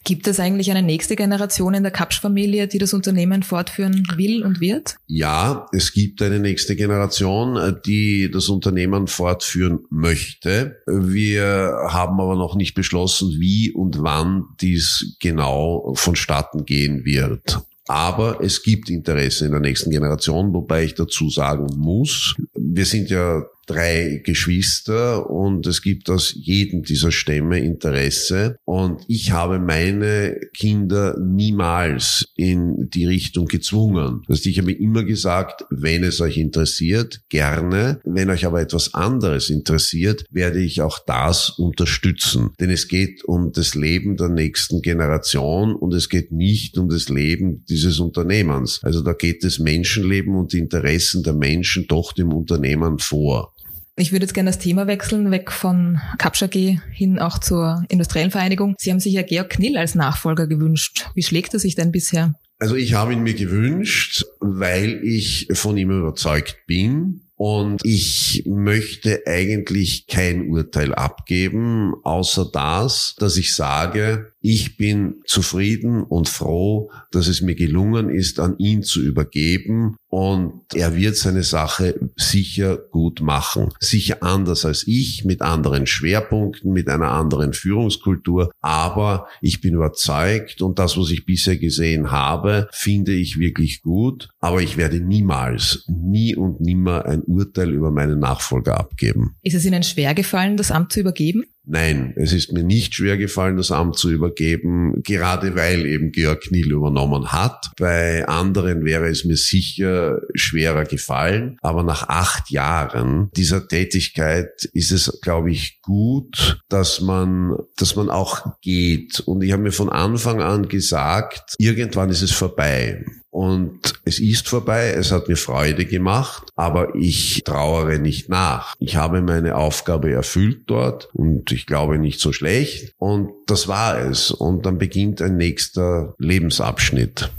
Gibt 0.08 0.26
es 0.26 0.40
eigentlich 0.40 0.70
eine 0.70 0.82
nächste 0.82 1.16
Generation 1.16 1.74
in 1.74 1.82
der 1.82 1.92
Kapsch-Familie, 1.92 2.66
die 2.66 2.78
das 2.78 2.94
Unternehmen 2.94 3.42
fortführen 3.42 4.04
will 4.16 4.42
und 4.42 4.58
wird? 4.58 4.96
Ja, 5.06 5.66
es 5.70 5.92
gibt 5.92 6.22
eine 6.22 6.38
nächste 6.38 6.76
Generation, 6.76 7.76
die 7.84 8.30
das 8.32 8.48
Unternehmen 8.48 9.06
fortführen 9.06 9.80
möchte. 9.90 10.78
Wir 10.86 11.76
haben 11.90 12.18
aber 12.22 12.36
noch 12.36 12.54
nicht 12.54 12.72
beschlossen, 12.72 13.36
wie 13.38 13.70
und 13.70 14.02
wann 14.02 14.44
dies 14.62 15.14
genau 15.20 15.92
vonstatten 15.94 16.64
gehen 16.64 17.04
wird. 17.04 17.60
Aber 17.86 18.40
es 18.42 18.62
gibt 18.62 18.88
Interesse 18.88 19.44
in 19.44 19.50
der 19.50 19.60
nächsten 19.60 19.90
Generation, 19.90 20.54
wobei 20.54 20.84
ich 20.84 20.94
dazu 20.94 21.28
sagen 21.28 21.66
muss, 21.76 22.34
wir 22.54 22.86
sind 22.86 23.10
ja 23.10 23.42
drei 23.68 24.20
Geschwister 24.24 25.30
und 25.30 25.66
es 25.66 25.82
gibt 25.82 26.10
aus 26.10 26.34
jedem 26.34 26.82
dieser 26.82 27.12
Stämme 27.12 27.60
Interesse. 27.60 28.56
Und 28.64 29.02
ich 29.08 29.32
habe 29.32 29.58
meine 29.58 30.40
Kinder 30.54 31.18
niemals 31.18 32.32
in 32.34 32.88
die 32.90 33.06
Richtung 33.06 33.46
gezwungen. 33.46 34.22
Das 34.26 34.44
ich 34.46 34.58
habe 34.58 34.72
immer 34.72 35.04
gesagt, 35.04 35.64
wenn 35.70 36.02
es 36.04 36.20
euch 36.20 36.38
interessiert, 36.38 37.20
gerne. 37.28 38.00
Wenn 38.04 38.30
euch 38.30 38.46
aber 38.46 38.60
etwas 38.60 38.94
anderes 38.94 39.50
interessiert, 39.50 40.24
werde 40.30 40.60
ich 40.60 40.80
auch 40.80 40.98
das 41.06 41.50
unterstützen. 41.50 42.50
Denn 42.58 42.70
es 42.70 42.88
geht 42.88 43.24
um 43.24 43.52
das 43.52 43.74
Leben 43.74 44.16
der 44.16 44.28
nächsten 44.28 44.80
Generation 44.80 45.74
und 45.74 45.92
es 45.94 46.08
geht 46.08 46.32
nicht 46.32 46.78
um 46.78 46.88
das 46.88 47.08
Leben 47.08 47.64
dieses 47.68 48.00
Unternehmens. 48.00 48.80
Also 48.82 49.02
da 49.02 49.12
geht 49.12 49.44
das 49.44 49.58
Menschenleben 49.58 50.34
und 50.34 50.52
die 50.52 50.58
Interessen 50.58 51.22
der 51.22 51.34
Menschen 51.34 51.86
doch 51.86 52.12
dem 52.12 52.32
Unternehmen 52.32 52.98
vor. 52.98 53.52
Ich 54.00 54.12
würde 54.12 54.24
jetzt 54.24 54.34
gerne 54.34 54.50
das 54.50 54.60
Thema 54.60 54.86
wechseln, 54.86 55.32
weg 55.32 55.50
von 55.50 55.98
Kapsch 56.18 56.44
AG 56.44 56.78
hin 56.92 57.18
auch 57.18 57.38
zur 57.38 57.84
industriellen 57.88 58.30
Vereinigung. 58.30 58.76
Sie 58.78 58.92
haben 58.92 59.00
sich 59.00 59.12
ja 59.12 59.22
Georg 59.22 59.50
Knill 59.50 59.76
als 59.76 59.96
Nachfolger 59.96 60.46
gewünscht. 60.46 61.06
Wie 61.14 61.22
schlägt 61.24 61.52
er 61.52 61.58
sich 61.58 61.74
denn 61.74 61.90
bisher? 61.90 62.34
Also 62.60 62.76
ich 62.76 62.94
habe 62.94 63.12
ihn 63.12 63.24
mir 63.24 63.34
gewünscht, 63.34 64.24
weil 64.38 65.00
ich 65.02 65.48
von 65.52 65.76
ihm 65.76 65.90
überzeugt 65.90 66.58
bin. 66.66 67.22
Und 67.34 67.80
ich 67.84 68.44
möchte 68.46 69.22
eigentlich 69.26 70.06
kein 70.08 70.48
Urteil 70.48 70.92
abgeben, 70.92 71.94
außer 72.02 72.50
das, 72.52 73.14
dass 73.18 73.36
ich 73.36 73.54
sage, 73.54 74.32
ich 74.40 74.76
bin 74.76 75.16
zufrieden 75.26 76.02
und 76.02 76.28
froh, 76.28 76.90
dass 77.10 77.26
es 77.26 77.40
mir 77.40 77.54
gelungen 77.54 78.08
ist, 78.08 78.38
an 78.38 78.56
ihn 78.58 78.82
zu 78.82 79.02
übergeben. 79.02 79.96
Und 80.10 80.62
er 80.74 80.96
wird 80.96 81.16
seine 81.16 81.42
Sache 81.42 81.98
sicher 82.16 82.76
gut 82.76 83.20
machen. 83.20 83.68
Sicher 83.80 84.22
anders 84.22 84.64
als 84.64 84.86
ich, 84.86 85.24
mit 85.24 85.42
anderen 85.42 85.86
Schwerpunkten, 85.86 86.72
mit 86.72 86.88
einer 86.88 87.10
anderen 87.10 87.52
Führungskultur. 87.52 88.50
Aber 88.60 89.26
ich 89.40 89.60
bin 89.60 89.74
überzeugt 89.74 90.62
und 90.62 90.78
das, 90.78 90.96
was 90.96 91.10
ich 91.10 91.26
bisher 91.26 91.56
gesehen 91.56 92.10
habe, 92.10 92.68
finde 92.72 93.12
ich 93.12 93.38
wirklich 93.38 93.82
gut. 93.82 94.28
Aber 94.38 94.62
ich 94.62 94.76
werde 94.76 95.00
niemals, 95.00 95.84
nie 95.88 96.36
und 96.36 96.60
nimmer 96.60 97.04
ein 97.06 97.22
Urteil 97.22 97.72
über 97.74 97.90
meinen 97.90 98.20
Nachfolger 98.20 98.78
abgeben. 98.78 99.36
Ist 99.42 99.54
es 99.54 99.64
Ihnen 99.64 99.82
schwer 99.82 100.14
gefallen, 100.14 100.56
das 100.56 100.70
Amt 100.70 100.92
zu 100.92 101.00
übergeben? 101.00 101.44
Nein, 101.70 102.14
es 102.16 102.32
ist 102.32 102.50
mir 102.50 102.64
nicht 102.64 102.94
schwer 102.94 103.18
gefallen, 103.18 103.58
das 103.58 103.70
Amt 103.70 103.98
zu 103.98 104.10
übergeben, 104.10 105.02
gerade 105.02 105.54
weil 105.54 105.84
eben 105.84 106.12
Georg 106.12 106.40
Kniel 106.40 106.72
übernommen 106.72 107.30
hat. 107.30 107.72
Bei 107.78 108.26
anderen 108.26 108.86
wäre 108.86 109.06
es 109.08 109.26
mir 109.26 109.36
sicher 109.36 110.18
schwerer 110.34 110.84
gefallen. 110.84 111.58
Aber 111.60 111.82
nach 111.82 112.08
acht 112.08 112.50
Jahren 112.50 113.28
dieser 113.36 113.68
Tätigkeit 113.68 114.64
ist 114.72 114.92
es, 114.92 115.20
glaube 115.20 115.50
ich, 115.50 115.82
gut, 115.82 116.58
dass 116.70 117.02
man, 117.02 117.54
dass 117.76 117.96
man 117.96 118.08
auch 118.08 118.58
geht. 118.62 119.20
Und 119.20 119.42
ich 119.42 119.52
habe 119.52 119.62
mir 119.62 119.72
von 119.72 119.90
Anfang 119.90 120.40
an 120.40 120.68
gesagt, 120.68 121.54
irgendwann 121.58 122.08
ist 122.08 122.22
es 122.22 122.32
vorbei. 122.32 123.04
Und 123.30 124.00
es 124.04 124.20
ist 124.20 124.48
vorbei, 124.48 124.92
es 124.96 125.12
hat 125.12 125.28
mir 125.28 125.36
Freude 125.36 125.84
gemacht, 125.84 126.50
aber 126.56 126.94
ich 126.94 127.42
trauere 127.44 127.98
nicht 127.98 128.28
nach. 128.28 128.74
Ich 128.78 128.96
habe 128.96 129.20
meine 129.20 129.56
Aufgabe 129.56 130.10
erfüllt 130.10 130.62
dort 130.66 131.10
und 131.12 131.52
ich 131.52 131.66
glaube 131.66 131.98
nicht 131.98 132.20
so 132.20 132.32
schlecht. 132.32 132.94
Und 132.96 133.30
das 133.46 133.68
war 133.68 133.98
es. 133.98 134.30
Und 134.30 134.64
dann 134.64 134.78
beginnt 134.78 135.20
ein 135.20 135.36
nächster 135.36 136.14
Lebensabschnitt. 136.18 137.30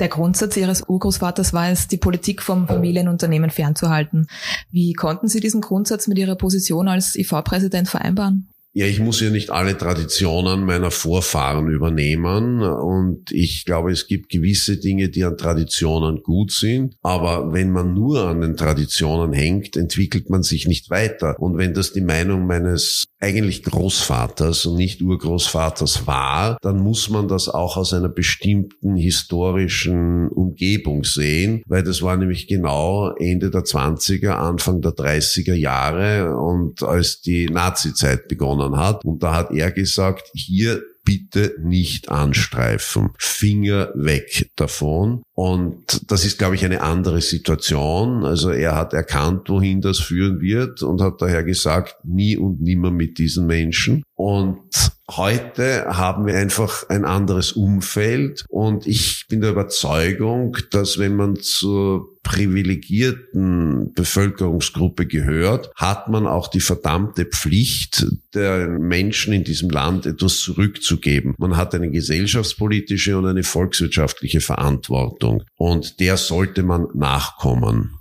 Der 0.00 0.08
Grundsatz 0.08 0.56
Ihres 0.56 0.82
Urgroßvaters 0.88 1.52
war 1.52 1.70
es, 1.70 1.86
die 1.86 1.98
Politik 1.98 2.42
vom 2.42 2.66
Familienunternehmen 2.66 3.50
fernzuhalten. 3.50 4.26
Wie 4.70 4.92
konnten 4.92 5.28
Sie 5.28 5.38
diesen 5.38 5.60
Grundsatz 5.60 6.08
mit 6.08 6.18
Ihrer 6.18 6.34
Position 6.34 6.88
als 6.88 7.14
IV-Präsident 7.14 7.88
vereinbaren? 7.88 8.48
Ja, 8.76 8.86
ich 8.86 8.98
muss 8.98 9.20
ja 9.20 9.30
nicht 9.30 9.50
alle 9.50 9.78
Traditionen 9.78 10.64
meiner 10.64 10.90
Vorfahren 10.90 11.68
übernehmen. 11.68 12.60
Und 12.60 13.30
ich 13.30 13.64
glaube, 13.64 13.92
es 13.92 14.08
gibt 14.08 14.30
gewisse 14.30 14.78
Dinge, 14.78 15.10
die 15.10 15.22
an 15.22 15.36
Traditionen 15.36 16.24
gut 16.24 16.50
sind, 16.50 16.96
aber 17.00 17.52
wenn 17.52 17.70
man 17.70 17.94
nur 17.94 18.26
an 18.26 18.40
den 18.40 18.56
Traditionen 18.56 19.32
hängt, 19.32 19.76
entwickelt 19.76 20.28
man 20.28 20.42
sich 20.42 20.66
nicht 20.66 20.90
weiter. 20.90 21.36
Und 21.38 21.56
wenn 21.56 21.72
das 21.72 21.92
die 21.92 22.00
Meinung 22.00 22.48
meines 22.48 23.04
eigentlich 23.20 23.62
Großvaters 23.62 24.66
und 24.66 24.76
nicht 24.76 25.00
Urgroßvaters 25.00 26.08
war, 26.08 26.58
dann 26.60 26.80
muss 26.80 27.08
man 27.08 27.28
das 27.28 27.48
auch 27.48 27.76
aus 27.76 27.94
einer 27.94 28.08
bestimmten 28.08 28.96
historischen 28.96 30.28
Umgebung 30.28 31.04
sehen, 31.04 31.62
weil 31.66 31.84
das 31.84 32.02
war 32.02 32.16
nämlich 32.16 32.48
genau 32.48 33.14
Ende 33.18 33.50
der 33.50 33.62
20er, 33.62 34.30
Anfang 34.30 34.80
der 34.80 34.92
30er 34.92 35.54
Jahre. 35.54 36.36
Und 36.36 36.82
als 36.82 37.20
die 37.20 37.46
Nazizeit 37.46 38.26
begonnen 38.26 38.63
begonnen 38.64 38.76
hat. 38.80 39.04
Und 39.04 39.22
da 39.22 39.34
hat 39.34 39.50
er 39.50 39.70
gesagt, 39.70 40.30
hier 40.34 40.82
bitte 41.04 41.54
nicht 41.60 42.08
anstreifen. 42.08 43.10
Finger 43.18 43.90
weg 43.94 44.50
davon. 44.56 45.22
Und 45.34 46.10
das 46.10 46.24
ist, 46.24 46.38
glaube 46.38 46.54
ich, 46.54 46.64
eine 46.64 46.80
andere 46.80 47.20
Situation. 47.20 48.24
Also 48.24 48.50
er 48.50 48.76
hat 48.76 48.92
erkannt, 48.92 49.48
wohin 49.48 49.80
das 49.80 49.98
führen 49.98 50.40
wird 50.40 50.82
und 50.82 51.00
hat 51.00 51.20
daher 51.20 51.42
gesagt, 51.42 51.96
nie 52.04 52.36
und 52.36 52.60
nimmer 52.60 52.92
mit 52.92 53.18
diesen 53.18 53.46
Menschen. 53.46 54.04
Und 54.14 54.92
heute 55.10 55.86
haben 55.86 56.26
wir 56.26 56.36
einfach 56.36 56.88
ein 56.88 57.04
anderes 57.04 57.52
Umfeld 57.52 58.44
und 58.48 58.86
ich 58.86 59.26
bin 59.28 59.40
der 59.40 59.50
Überzeugung, 59.50 60.56
dass 60.70 60.98
wenn 60.98 61.16
man 61.16 61.36
zur 61.36 62.14
privilegierten 62.22 63.92
Bevölkerungsgruppe 63.92 65.06
gehört, 65.06 65.70
hat 65.74 66.08
man 66.08 66.26
auch 66.26 66.48
die 66.48 66.60
verdammte 66.60 67.26
Pflicht, 67.26 68.06
der 68.34 68.68
Menschen 68.68 69.34
in 69.34 69.44
diesem 69.44 69.68
Land 69.68 70.06
etwas 70.06 70.38
zurückzugeben. 70.38 71.34
Man 71.38 71.56
hat 71.56 71.74
eine 71.74 71.90
gesellschaftspolitische 71.90 73.18
und 73.18 73.26
eine 73.26 73.42
volkswirtschaftliche 73.42 74.40
Verantwortung 74.40 75.23
und 75.56 76.00
der 76.00 76.16
sollte 76.16 76.62
man 76.62 76.88
nachkommen. 76.94 77.98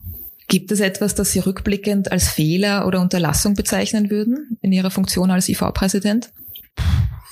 Gibt 0.48 0.72
es 0.72 0.80
etwas, 0.80 1.16
das 1.16 1.32
Sie 1.32 1.40
rückblickend 1.40 2.12
als 2.12 2.28
Fehler 2.28 2.86
oder 2.86 3.02
Unterlassung 3.02 3.54
bezeichnen 3.56 4.10
würden 4.10 4.58
in 4.62 4.72
Ihrer 4.72 4.92
Funktion 4.92 5.32
als 5.32 5.50
IV-Präsident? 5.50 6.32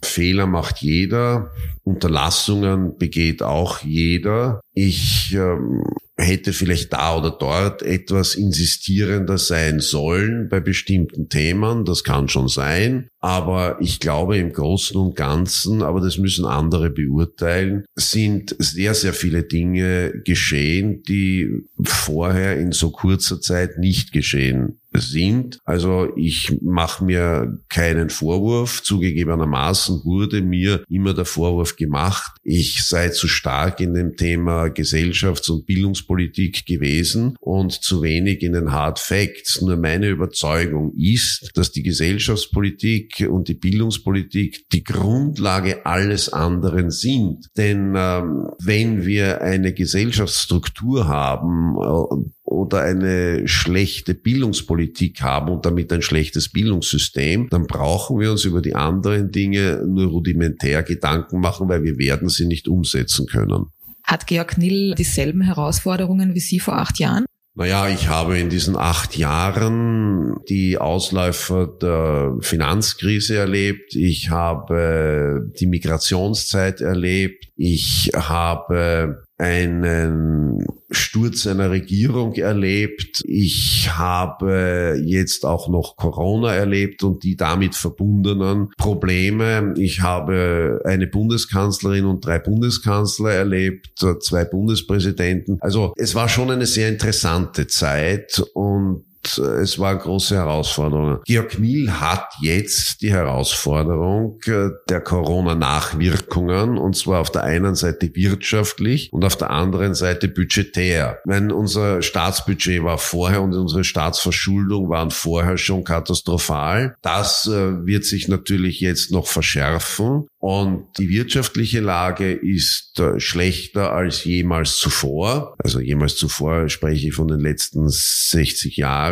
Fehler 0.04 0.48
macht 0.48 0.80
jeder, 0.80 1.52
Unterlassungen 1.84 2.98
begeht 2.98 3.42
auch 3.42 3.80
jeder. 3.80 4.62
Ich 4.74 5.34
ähm, 5.34 5.84
hätte 6.22 6.54
vielleicht 6.54 6.94
da 6.94 7.18
oder 7.18 7.32
dort 7.32 7.82
etwas 7.82 8.36
insistierender 8.36 9.38
sein 9.38 9.80
sollen 9.80 10.48
bei 10.50 10.60
bestimmten 10.60 11.30
Themen. 11.30 11.86
Das 11.86 12.04
kann 12.04 12.28
schon 12.28 12.48
sein. 12.48 13.08
Aber 13.20 13.78
ich 13.82 14.00
glaube 14.00 14.38
im 14.38 14.52
Großen 14.52 14.98
und 14.98 15.16
Ganzen, 15.16 15.84
aber 15.84 16.02
das 16.02 16.18
müssen 16.18 16.46
andere 16.46 16.90
beurteilen, 16.90 17.86
sind 17.96 18.56
sehr, 18.58 18.94
sehr 18.94 19.14
viele 19.14 19.44
Dinge 19.44 20.22
geschehen, 20.26 21.04
die 21.08 21.50
vorher 21.84 22.58
in 22.58 22.72
so 22.72 22.92
kurzer 22.92 23.40
Zeit 23.40 23.78
nicht 23.78 24.12
geschehen 24.12 24.80
sind. 24.94 25.60
Also 25.64 26.10
ich 26.16 26.58
mache 26.62 27.06
mir 27.06 27.60
keinen 27.70 28.10
Vorwurf. 28.10 28.84
Zugegebenermaßen 28.84 30.04
wurde 30.04 30.42
mir 30.42 30.84
immer 30.90 31.14
der 31.14 31.26
Vorwurf 31.26 31.71
gemacht, 31.76 32.32
ich 32.44 32.84
sei 32.86 33.10
zu 33.10 33.28
stark 33.28 33.80
in 33.80 33.94
dem 33.94 34.16
Thema 34.16 34.66
Gesellschafts- 34.66 35.50
und 35.50 35.66
Bildungspolitik 35.66 36.66
gewesen 36.66 37.36
und 37.40 37.72
zu 37.72 38.02
wenig 38.02 38.42
in 38.42 38.54
den 38.54 38.72
Hard 38.72 39.00
Facts. 39.00 39.62
Nur 39.62 39.78
meine 39.78 40.10
Überzeugung 40.10 40.94
ist, 40.98 41.52
dass 41.56 41.72
die 41.72 41.84
Gesellschaftspolitik 41.84 43.28
und 43.30 43.48
die 43.48 43.54
Bildungspolitik 43.54 44.70
die 44.72 44.84
Grundlage 44.84 45.86
alles 45.86 46.30
anderen 46.30 46.92
sind. 46.92 47.48
Denn 47.58 47.94
ähm, 47.96 48.50
wenn 48.60 49.06
wir 49.06 49.42
eine 49.42 49.74
Gesellschaftsstruktur 49.74 51.08
haben, 51.08 51.76
äh, 51.78 52.32
oder 52.52 52.82
eine 52.82 53.48
schlechte 53.48 54.14
Bildungspolitik 54.14 55.22
haben 55.22 55.50
und 55.50 55.66
damit 55.66 55.92
ein 55.94 56.02
schlechtes 56.02 56.50
Bildungssystem, 56.50 57.48
dann 57.50 57.66
brauchen 57.66 58.20
wir 58.20 58.32
uns 58.32 58.44
über 58.44 58.62
die 58.62 58.76
anderen 58.76 59.32
Dinge 59.32 59.84
nur 59.88 60.08
rudimentär 60.10 60.84
Gedanken 60.84 61.40
machen, 61.40 61.70
weil 61.70 61.84
wir 61.84 61.98
werden 61.98 62.30
sie 62.30 62.46
nicht 62.46 62.68
umsetzen 62.68 63.26
können. 63.26 63.68
Hat 64.04 64.28
Georg 64.28 64.58
Nill 64.58 64.96
dieselben 64.96 65.42
Herausforderungen 65.42 66.36
wie 66.36 66.40
Sie 66.40 66.60
vor 66.60 66.78
acht 66.78 67.00
Jahren? 67.00 67.26
Naja, 67.54 67.90
ich 67.90 68.08
habe 68.08 68.40
in 68.40 68.50
diesen 68.50 68.78
acht 68.78 69.18
Jahren 69.18 70.36
die 70.48 70.78
Ausläufer 70.78 71.68
der 71.68 72.38
Finanzkrise 72.40 73.36
erlebt. 73.36 73.94
Ich 73.94 74.30
habe 74.30 75.52
die 75.60 75.68
Migrationszeit 75.68 76.80
erlebt. 76.80 77.48
Ich 77.58 78.10
habe 78.16 79.26
einen 79.38 80.66
Sturz 81.12 81.46
einer 81.46 81.70
Regierung 81.72 82.36
erlebt. 82.36 83.22
Ich 83.26 83.90
habe 83.92 84.98
jetzt 85.04 85.46
auch 85.46 85.68
noch 85.68 85.98
Corona 85.98 86.54
erlebt 86.54 87.04
und 87.04 87.24
die 87.24 87.36
damit 87.36 87.76
verbundenen 87.76 88.70
Probleme. 88.78 89.74
Ich 89.76 90.00
habe 90.00 90.80
eine 90.86 91.08
Bundeskanzlerin 91.08 92.06
und 92.06 92.26
drei 92.26 92.40
Bundeskanzler 92.40 93.32
erlebt, 93.34 94.02
zwei 94.22 94.46
Bundespräsidenten. 94.46 95.58
Also 95.60 95.94
es 95.98 96.16
war 96.16 96.30
schon 96.30 96.50
eine 96.50 96.66
sehr 96.66 96.88
interessante 96.88 97.68
Zeit 97.68 98.42
und 98.54 99.04
es 99.24 99.80
war 99.80 99.92
eine 99.92 100.00
große 100.00 100.36
Herausforderung. 100.36 101.20
Georg 101.26 101.60
Miel 101.60 101.92
hat 101.92 102.28
jetzt 102.42 103.02
die 103.02 103.12
Herausforderung 103.12 104.40
äh, 104.46 104.70
der 104.90 105.02
Corona-Nachwirkungen 105.02 106.78
und 106.78 106.96
zwar 106.96 107.20
auf 107.20 107.32
der 107.32 107.44
einen 107.44 107.76
Seite 107.76 108.14
wirtschaftlich 108.16 109.12
und 109.12 109.24
auf 109.26 109.36
der 109.36 109.52
anderen 109.52 109.94
Seite 109.94 110.28
budgetär. 110.28 111.20
Wenn 111.26 111.52
unser 111.52 112.02
Staatsbudget 112.02 112.84
war 112.84 112.98
vorher 112.98 113.42
und 113.42 113.54
unsere 113.54 113.84
Staatsverschuldung 113.84 114.90
waren 114.90 115.12
vorher 115.12 115.58
schon 115.58 115.84
katastrophal. 115.84 116.96
Das 117.02 117.48
äh, 117.48 117.86
wird 117.86 118.06
sich 118.06 118.28
natürlich 118.28 118.80
jetzt 118.80 119.12
noch 119.12 119.28
verschärfen 119.28 120.28
und 120.42 120.88
die 120.98 121.10
wirtschaftliche 121.10 121.82
Lage 121.82 122.32
ist 122.32 123.00
äh, 123.00 123.20
schlechter 123.20 123.94
als 123.94 124.24
jemals 124.24 124.78
zuvor. 124.78 125.56
Also 125.64 125.80
jemals 125.80 126.16
zuvor 126.16 126.68
spreche 126.68 127.10
ich 127.10 127.14
von 127.14 127.28
den 127.28 127.40
letzten 127.40 127.88
60 127.88 128.78
Jahren. 128.78 129.11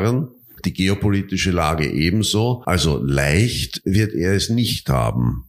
Die 0.65 0.74
geopolitische 0.74 1.51
Lage 1.51 1.89
ebenso. 1.89 2.63
Also 2.65 3.01
leicht 3.01 3.82
wird 3.86 4.13
er 4.13 4.34
es 4.34 4.50
nicht 4.50 4.89
haben. 4.89 5.46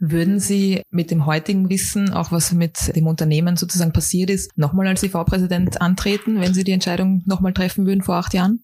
Würden 0.00 0.38
Sie 0.38 0.82
mit 0.90 1.10
dem 1.10 1.26
heutigen 1.26 1.70
Wissen, 1.70 2.12
auch 2.12 2.30
was 2.30 2.52
mit 2.52 2.94
dem 2.94 3.08
Unternehmen 3.08 3.56
sozusagen 3.56 3.92
passiert 3.92 4.30
ist, 4.30 4.56
nochmal 4.56 4.86
als 4.86 5.02
IV-Präsident 5.02 5.80
antreten, 5.80 6.40
wenn 6.40 6.54
Sie 6.54 6.62
die 6.62 6.72
Entscheidung 6.72 7.22
nochmal 7.26 7.52
treffen 7.52 7.84
würden 7.84 8.02
vor 8.02 8.16
acht 8.16 8.32
Jahren? 8.32 8.62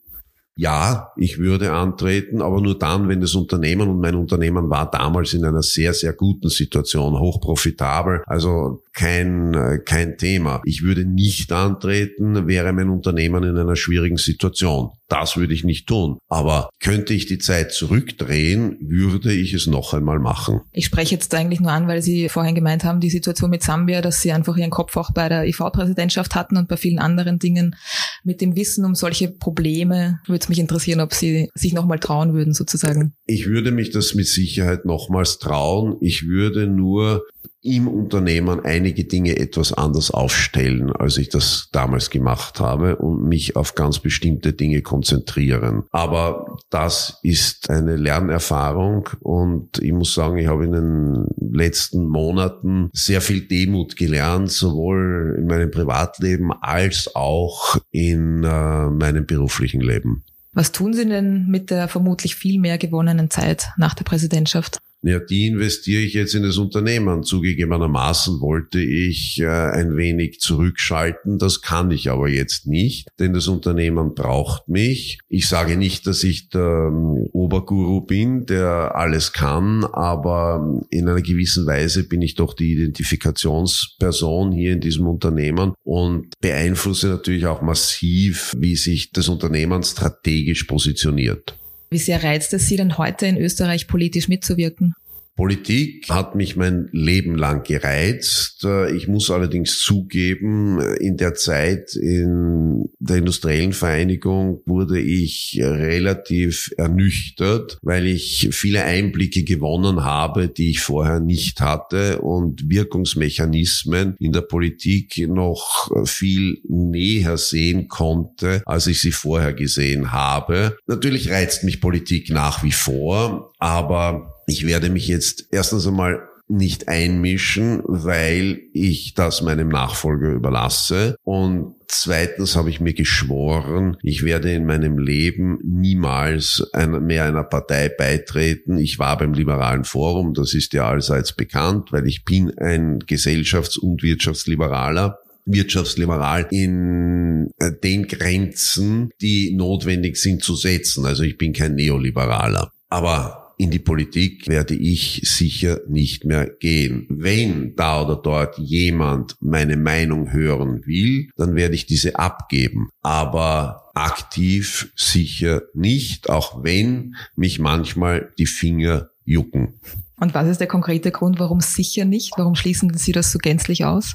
Ja, 0.57 1.11
ich 1.17 1.39
würde 1.39 1.73
antreten, 1.73 2.41
aber 2.41 2.61
nur 2.61 2.79
dann, 2.79 3.09
wenn 3.09 3.21
das 3.21 3.35
Unternehmen 3.35 3.89
und 3.89 3.99
mein 3.99 4.15
Unternehmen 4.15 4.71
war 4.71 4.89
damals 4.89 5.35
in 5.35 5.45
einer 5.45 5.63
sehr, 5.63 5.93
sehr 5.93 6.13
guten 6.13 6.49
Situation, 6.49 7.19
hochprofitabel, 7.19 8.23
also 8.27 8.84
kein, 8.95 9.55
äh, 9.55 9.79
kein 9.85 10.17
Thema. 10.17 10.63
Ich 10.65 10.83
würde 10.83 11.05
nicht 11.05 11.53
antreten, 11.53 12.47
wäre 12.47 12.73
mein 12.73 12.89
Unternehmen 12.89 13.43
in 13.43 13.59
einer 13.59 13.77
schwierigen 13.77 14.17
Situation. 14.17 14.91
Das 15.09 15.37
würde 15.37 15.53
ich 15.53 15.65
nicht 15.65 15.87
tun. 15.87 16.19
Aber 16.29 16.71
könnte 16.81 17.13
ich 17.13 17.27
die 17.27 17.39
Zeit 17.39 17.73
zurückdrehen, 17.73 18.79
würde 18.81 19.33
ich 19.33 19.53
es 19.53 19.67
noch 19.67 19.93
einmal 19.93 20.19
machen. 20.19 20.61
Ich 20.73 20.87
spreche 20.87 21.15
jetzt 21.15 21.35
eigentlich 21.35 21.61
nur 21.61 21.73
an, 21.73 21.89
weil 21.89 22.01
Sie 22.01 22.29
vorhin 22.29 22.55
gemeint 22.55 22.85
haben, 22.85 23.01
die 23.01 23.11
Situation 23.11 23.51
mit 23.51 23.63
Sambia, 23.63 24.01
dass 24.01 24.23
Sie 24.23 24.33
einfach 24.33 24.57
Ihren 24.57 24.71
Kopf 24.71 24.97
auch 24.97 25.13
bei 25.13 25.29
der 25.29 25.47
IV-Präsidentschaft 25.47 26.35
hatten 26.35 26.57
und 26.57 26.69
bei 26.69 26.77
vielen 26.77 27.01
anderen 27.01 27.39
Dingen. 27.39 27.77
Mit 28.23 28.41
dem 28.41 28.57
Wissen 28.57 28.85
um 28.85 28.95
solche 28.95 29.29
Probleme 29.29 30.21
würde 30.27 30.41
es 30.41 30.49
mich 30.49 30.59
interessieren, 30.59 31.01
ob 31.01 31.13
Sie 31.13 31.51
sich 31.55 31.75
nochmal 31.75 31.99
trauen 31.99 32.33
würden, 32.33 32.55
sozusagen. 32.55 33.13
Ich 33.27 33.47
würde 33.47 33.73
mich 33.73 33.91
das 33.91 34.15
mit 34.15 34.27
Sicherheit 34.27 34.85
nochmals 34.85 35.39
trauen. 35.39 35.97
Ich 36.01 36.27
würde 36.27 36.67
nur 36.67 37.25
im 37.65 37.89
Unternehmen 37.89 38.61
einige 38.61 39.05
Dinge 39.05 39.39
etwas 39.39 39.73
anders 39.73 40.11
aufstellen, 40.11 40.93
als 40.93 41.17
ich 41.17 41.31
das 41.31 41.69
damals 41.73 42.11
gemacht 42.11 42.61
habe 42.61 42.97
und 42.97 43.27
mich 43.27 43.57
auf 43.57 43.75
ganz 43.75 44.01
bestimmte 44.01 44.53
Dinge 44.53 44.83
konzentrieren. 44.83 45.85
Aber 45.91 46.59
das 46.69 47.19
ist 47.23 47.71
eine 47.71 47.97
Lernerfahrung 47.97 49.09
und 49.21 49.79
ich 49.79 49.93
muss 49.93 50.13
sagen, 50.13 50.37
ich 50.37 50.47
habe 50.47 50.67
in 50.67 50.73
den 50.73 51.27
letzten 51.41 52.07
Monaten 52.07 52.91
sehr 52.93 53.23
viel 53.23 53.41
Demut 53.49 53.97
gelernt, 53.97 54.53
sowohl 54.53 55.37
in 55.39 55.47
meinem 55.47 55.71
Privatleben 55.71 56.53
als 56.53 57.15
auch 57.15 57.79
in 57.91 58.45
äh, 58.45 58.91
meinem 58.91 59.25
beruflichen 59.25 59.81
Leben. 59.81 60.23
Was 60.53 60.71
tun 60.71 60.93
Sie 60.93 61.07
denn 61.07 61.47
mit 61.49 61.71
der 61.71 61.89
vermutlich 61.89 62.37
viel 62.37 62.61
mehr 62.61 62.79
gewonnenen 62.79 63.31
Zeit 63.31 63.71
nach 63.77 63.95
der 63.95 64.05
Präsidentschaft? 64.05 64.79
Ja, 65.05 65.19
die 65.19 65.49
investiere 65.49 66.01
ich 66.01 66.15
jetzt 66.15 66.35
in 66.35 66.43
das 66.43 66.57
Unternehmen. 66.57 67.23
Zugegebenermaßen 67.23 68.41
wollte 68.41 68.81
ich 68.81 69.39
äh, 69.39 69.47
ein 69.47 69.97
wenig 69.99 70.41
zurückschalten, 70.41 71.39
das 71.39 71.61
kann 71.61 71.91
ich 71.91 72.11
aber 72.11 72.29
jetzt 72.29 72.67
nicht, 72.67 73.09
denn 73.19 73.35
das 73.35 73.47
Unternehmen 73.47 74.15
braucht 74.15 74.67
mich. 74.67 75.19
Ich 75.29 75.47
sage 75.47 75.77
nicht, 75.77 76.07
dass 76.07 76.25
ich 76.25 76.49
der 76.49 76.89
ähm, 76.89 77.29
Oberguru 77.33 78.01
bin, 78.01 78.47
der 78.47 78.95
alles 78.95 79.35
kann, 79.35 79.85
aber 79.85 80.83
in 80.89 81.07
einer 81.07 81.21
gewissen 81.21 81.67
Weise 81.67 82.09
bin 82.09 82.23
ich 82.23 82.35
doch 82.35 82.55
die 82.55 82.73
Identifikationsperson 82.73 84.53
hier 84.53 84.73
in 84.73 84.81
diesem 84.81 85.07
Unternehmen 85.07 85.75
und 85.85 86.33
beeinflusse 86.41 87.09
natürlich 87.09 87.45
auch 87.47 87.61
massiv, 87.61 88.55
wie 88.57 88.77
sich 88.77 89.13
das 89.13 89.29
Unternehmen 89.29 89.83
strategisch 89.83 90.65
positioniert. 90.65 91.59
Wie 91.95 91.99
sehr 91.99 92.25
reizt 92.25 92.53
es 92.53 92.67
Sie 92.67 92.77
denn 92.77 92.99
heute 92.99 93.25
in 93.25 93.37
Österreich 93.37 93.87
politisch 93.87 94.27
mitzuwirken? 94.27 94.95
Politik 95.37 96.09
hat 96.11 96.37
mich 96.37 96.55
mein 96.55 96.89
Leben 96.93 97.35
lang 97.35 97.65
gereizt. 97.65 98.65
Ich 98.95 99.09
muss 99.09 99.31
allerdings 99.31 99.81
zugeben, 99.81 100.81
in 101.01 101.17
der 101.17 101.35
Zeit 101.35 101.97
in 101.97 102.89
der 103.01 103.17
industriellen 103.17 103.73
Vereinigung 103.73 104.61
wurde 104.65 105.01
ich 105.01 105.59
relativ 105.61 106.73
ernüchtert, 106.77 107.79
weil 107.83 108.07
ich 108.07 108.49
viele 108.53 108.85
Einblicke 108.85 109.43
gewonnen 109.43 110.05
habe, 110.05 110.49
die 110.49 110.71
ich 110.71 110.81
vorher 110.81 111.19
nicht 111.19 111.61
hatte 111.61 112.21
und 112.21 112.71
Wirkungsmechanismen 112.71 114.15
in 114.21 114.33
der 114.33 114.43
Politik 114.43 115.27
noch 115.29 115.91
viel 116.07 116.59
näher 116.69 117.39
sehen 117.39 117.89
konnte, 117.89 118.63
als 118.67 118.87
ich 118.87 119.01
sie 119.01 119.13
vorher 119.13 119.53
gesehen 119.53 120.13
habe. 120.13 120.77
Natürlich 120.87 121.31
reizt 121.31 121.65
mich 121.65 121.81
Politik 121.81 122.31
nach 122.31 122.63
wie 122.63 122.73
vor, 122.73 123.53
aber 123.59 124.31
ich 124.47 124.67
werde 124.67 124.91
mich 124.91 125.09
jetzt 125.09 125.49
erstens 125.51 125.87
einmal 125.87 126.29
nicht 126.47 126.89
einmischen, 126.89 127.83
weil 127.87 128.61
ich 128.73 129.15
das 129.15 129.41
meinem 129.41 129.69
Nachfolger 129.69 130.31
überlasse. 130.31 131.17
Und 131.25 131.75
zweitens 131.89 132.55
habe 132.55 132.69
ich 132.69 132.81
mir 132.81 132.93
geschworen, 132.93 133.97
ich 134.03 134.25
werde 134.25 134.53
in 134.53 134.67
meinem 134.67 134.99
Leben 134.99 135.59
niemals 135.65 136.63
mehr 137.01 137.25
einer 137.25 137.45
Partei 137.45 137.89
beitreten. 137.89 138.79
Ich 138.79 138.99
war 138.99 139.17
beim 139.17 139.33
Liberalen 139.33 139.85
Forum, 139.85 140.35
das 140.35 140.53
ist 140.53 140.75
ja 140.75 140.87
allseits 140.87 141.35
bekannt, 141.35 141.93
weil 141.93 142.07
ich 142.07 142.25
bin 142.25 142.51
ein 142.59 142.99
Gesellschafts- 143.01 143.79
und 143.79 144.03
Wirtschaftsliberaler 144.03 145.19
wirtschaftsliberal 145.47 146.47
in 146.51 147.51
äh, 147.59 147.71
den 147.73 148.07
Grenzen, 148.07 149.11
die 149.21 149.55
notwendig 149.55 150.17
sind 150.17 150.43
zu 150.43 150.57
setzen. 150.57 151.05
Also 151.05 151.23
ich 151.23 151.37
bin 151.37 151.53
kein 151.53 151.75
Neoliberaler. 151.75 152.73
Aber 152.89 153.44
in 153.57 153.71
die 153.71 153.79
Politik 153.79 154.49
werde 154.49 154.75
ich 154.75 155.23
sicher 155.25 155.81
nicht 155.89 156.25
mehr 156.25 156.49
gehen. 156.49 157.07
Wenn 157.09 157.75
da 157.77 158.03
oder 158.03 158.17
dort 158.17 158.59
jemand 158.59 159.37
meine 159.41 159.77
Meinung 159.77 160.33
hören 160.33 160.85
will, 160.87 161.29
dann 161.37 161.55
werde 161.55 161.75
ich 161.75 161.87
diese 161.87 162.17
abgeben. 162.17 162.89
Aber 163.03 163.91
aktiv 163.95 164.93
sicher 164.97 165.63
nicht, 165.73 166.31
auch 166.31 166.65
wenn 166.65 167.15
mich 167.37 167.59
manchmal 167.59 168.33
die 168.39 168.47
Finger 168.47 169.11
jucken. 169.25 169.75
Und 170.19 170.35
was 170.35 170.49
ist 170.49 170.61
der 170.61 170.67
konkrete 170.67 171.11
Grund, 171.11 171.39
warum 171.39 171.61
sicher 171.61 172.05
nicht? 172.05 172.33
Warum 172.37 172.55
schließen 172.55 172.97
Sie 172.97 173.13
das 173.13 173.33
so 173.33 173.39
gänzlich 173.39 173.85
aus? 173.85 174.15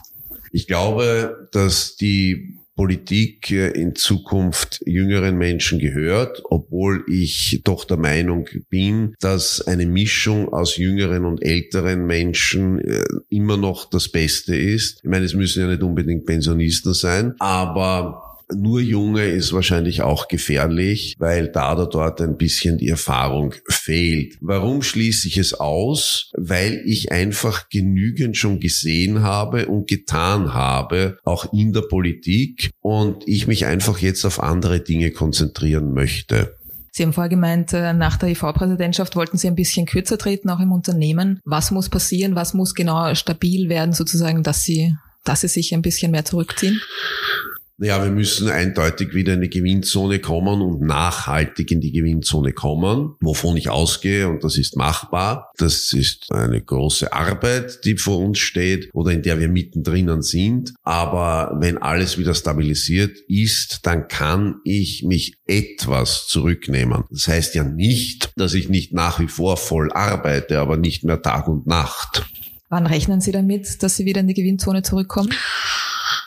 Ich 0.51 0.67
glaube, 0.67 1.49
dass 1.51 1.95
die 1.95 2.58
Politik 2.79 3.51
äh, 3.51 3.71
in 3.71 3.93
Zukunft 3.93 4.81
jüngeren 4.85 5.37
Menschen 5.37 5.79
gehört, 5.79 6.41
obwohl 6.45 7.03
ich 7.09 7.59
doch 7.65 7.83
der 7.83 7.97
Meinung 7.97 8.47
bin, 8.69 9.15
dass 9.19 9.59
eine 9.67 9.85
Mischung 9.85 10.53
aus 10.53 10.77
jüngeren 10.77 11.25
und 11.25 11.43
älteren 11.43 12.05
Menschen 12.05 12.79
äh, 12.79 13.03
immer 13.27 13.57
noch 13.57 13.89
das 13.89 14.07
Beste 14.07 14.55
ist. 14.55 15.01
Ich 15.03 15.09
meine, 15.09 15.25
es 15.25 15.33
müssen 15.33 15.59
ja 15.61 15.67
nicht 15.67 15.83
unbedingt 15.83 16.25
Pensionisten 16.25 16.93
sein, 16.93 17.35
aber 17.39 18.28
nur 18.53 18.81
Junge 18.81 19.25
ist 19.25 19.53
wahrscheinlich 19.53 20.01
auch 20.01 20.27
gefährlich, 20.27 21.15
weil 21.19 21.49
da 21.49 21.73
oder 21.73 21.87
dort 21.87 22.21
ein 22.21 22.37
bisschen 22.37 22.77
die 22.77 22.89
Erfahrung 22.89 23.53
fehlt. 23.67 24.37
Warum 24.41 24.81
schließe 24.81 25.27
ich 25.27 25.37
es 25.37 25.53
aus? 25.53 26.31
Weil 26.35 26.81
ich 26.85 27.11
einfach 27.11 27.69
genügend 27.69 28.37
schon 28.37 28.59
gesehen 28.59 29.21
habe 29.21 29.67
und 29.67 29.87
getan 29.87 30.53
habe, 30.53 31.17
auch 31.23 31.53
in 31.53 31.73
der 31.73 31.81
Politik 31.81 32.71
und 32.81 33.27
ich 33.27 33.47
mich 33.47 33.65
einfach 33.65 33.99
jetzt 33.99 34.25
auf 34.25 34.41
andere 34.41 34.79
Dinge 34.79 35.11
konzentrieren 35.11 35.93
möchte. 35.93 36.55
Sie 36.91 37.03
haben 37.03 37.13
vorher 37.13 37.29
gemeint, 37.29 37.71
äh, 37.73 37.93
nach 37.93 38.17
der 38.17 38.29
IV-Präsidentschaft 38.29 39.15
wollten 39.15 39.37
Sie 39.37 39.47
ein 39.47 39.55
bisschen 39.55 39.85
kürzer 39.85 40.17
treten, 40.17 40.49
auch 40.49 40.59
im 40.59 40.71
Unternehmen. 40.71 41.39
Was 41.45 41.71
muss 41.71 41.87
passieren? 41.87 42.35
Was 42.35 42.53
muss 42.53 42.73
genau 42.73 43.13
stabil 43.15 43.69
werden, 43.69 43.93
sozusagen, 43.93 44.43
dass 44.43 44.63
Sie, 44.63 44.95
dass 45.23 45.41
Sie 45.41 45.47
sich 45.47 45.73
ein 45.73 45.81
bisschen 45.81 46.11
mehr 46.11 46.25
zurückziehen? 46.25 46.81
Ja, 47.81 48.03
wir 48.03 48.11
müssen 48.11 48.49
eindeutig 48.49 49.13
wieder 49.13 49.35
in 49.35 49.41
die 49.41 49.49
Gewinnzone 49.49 50.19
kommen 50.19 50.61
und 50.61 50.81
nachhaltig 50.81 51.71
in 51.71 51.79
die 51.79 51.93
Gewinnzone 51.93 52.51
kommen, 52.51 53.15
wovon 53.21 53.55
ich 53.55 53.69
ausgehe 53.69 54.27
und 54.27 54.43
das 54.43 54.57
ist 54.57 54.75
machbar. 54.75 55.49
Das 55.57 55.93
ist 55.93 56.29
eine 56.29 56.61
große 56.61 57.13
Arbeit, 57.13 57.85
die 57.85 57.95
vor 57.95 58.19
uns 58.19 58.39
steht 58.39 58.89
oder 58.93 59.11
in 59.11 59.21
der 59.21 59.39
wir 59.39 59.47
mittendrin 59.47 60.21
sind. 60.21 60.73
Aber 60.83 61.55
wenn 61.61 61.77
alles 61.77 62.17
wieder 62.17 62.33
stabilisiert 62.33 63.17
ist, 63.29 63.85
dann 63.85 64.09
kann 64.09 64.55
ich 64.65 65.03
mich 65.03 65.37
etwas 65.45 66.27
zurücknehmen. 66.27 67.05
Das 67.09 67.29
heißt 67.29 67.55
ja 67.55 67.63
nicht, 67.63 68.33
dass 68.35 68.55
ich 68.55 68.67
nicht 68.67 68.93
nach 68.93 69.21
wie 69.21 69.29
vor 69.29 69.55
voll 69.55 69.89
arbeite, 69.93 70.59
aber 70.59 70.75
nicht 70.75 71.05
mehr 71.05 71.21
Tag 71.21 71.47
und 71.47 71.65
Nacht. 71.65 72.25
Wann 72.67 72.87
rechnen 72.87 73.21
Sie 73.21 73.31
damit, 73.31 73.81
dass 73.81 73.95
Sie 73.95 74.05
wieder 74.05 74.19
in 74.19 74.27
die 74.27 74.33
Gewinnzone 74.33 74.83
zurückkommen? 74.83 75.29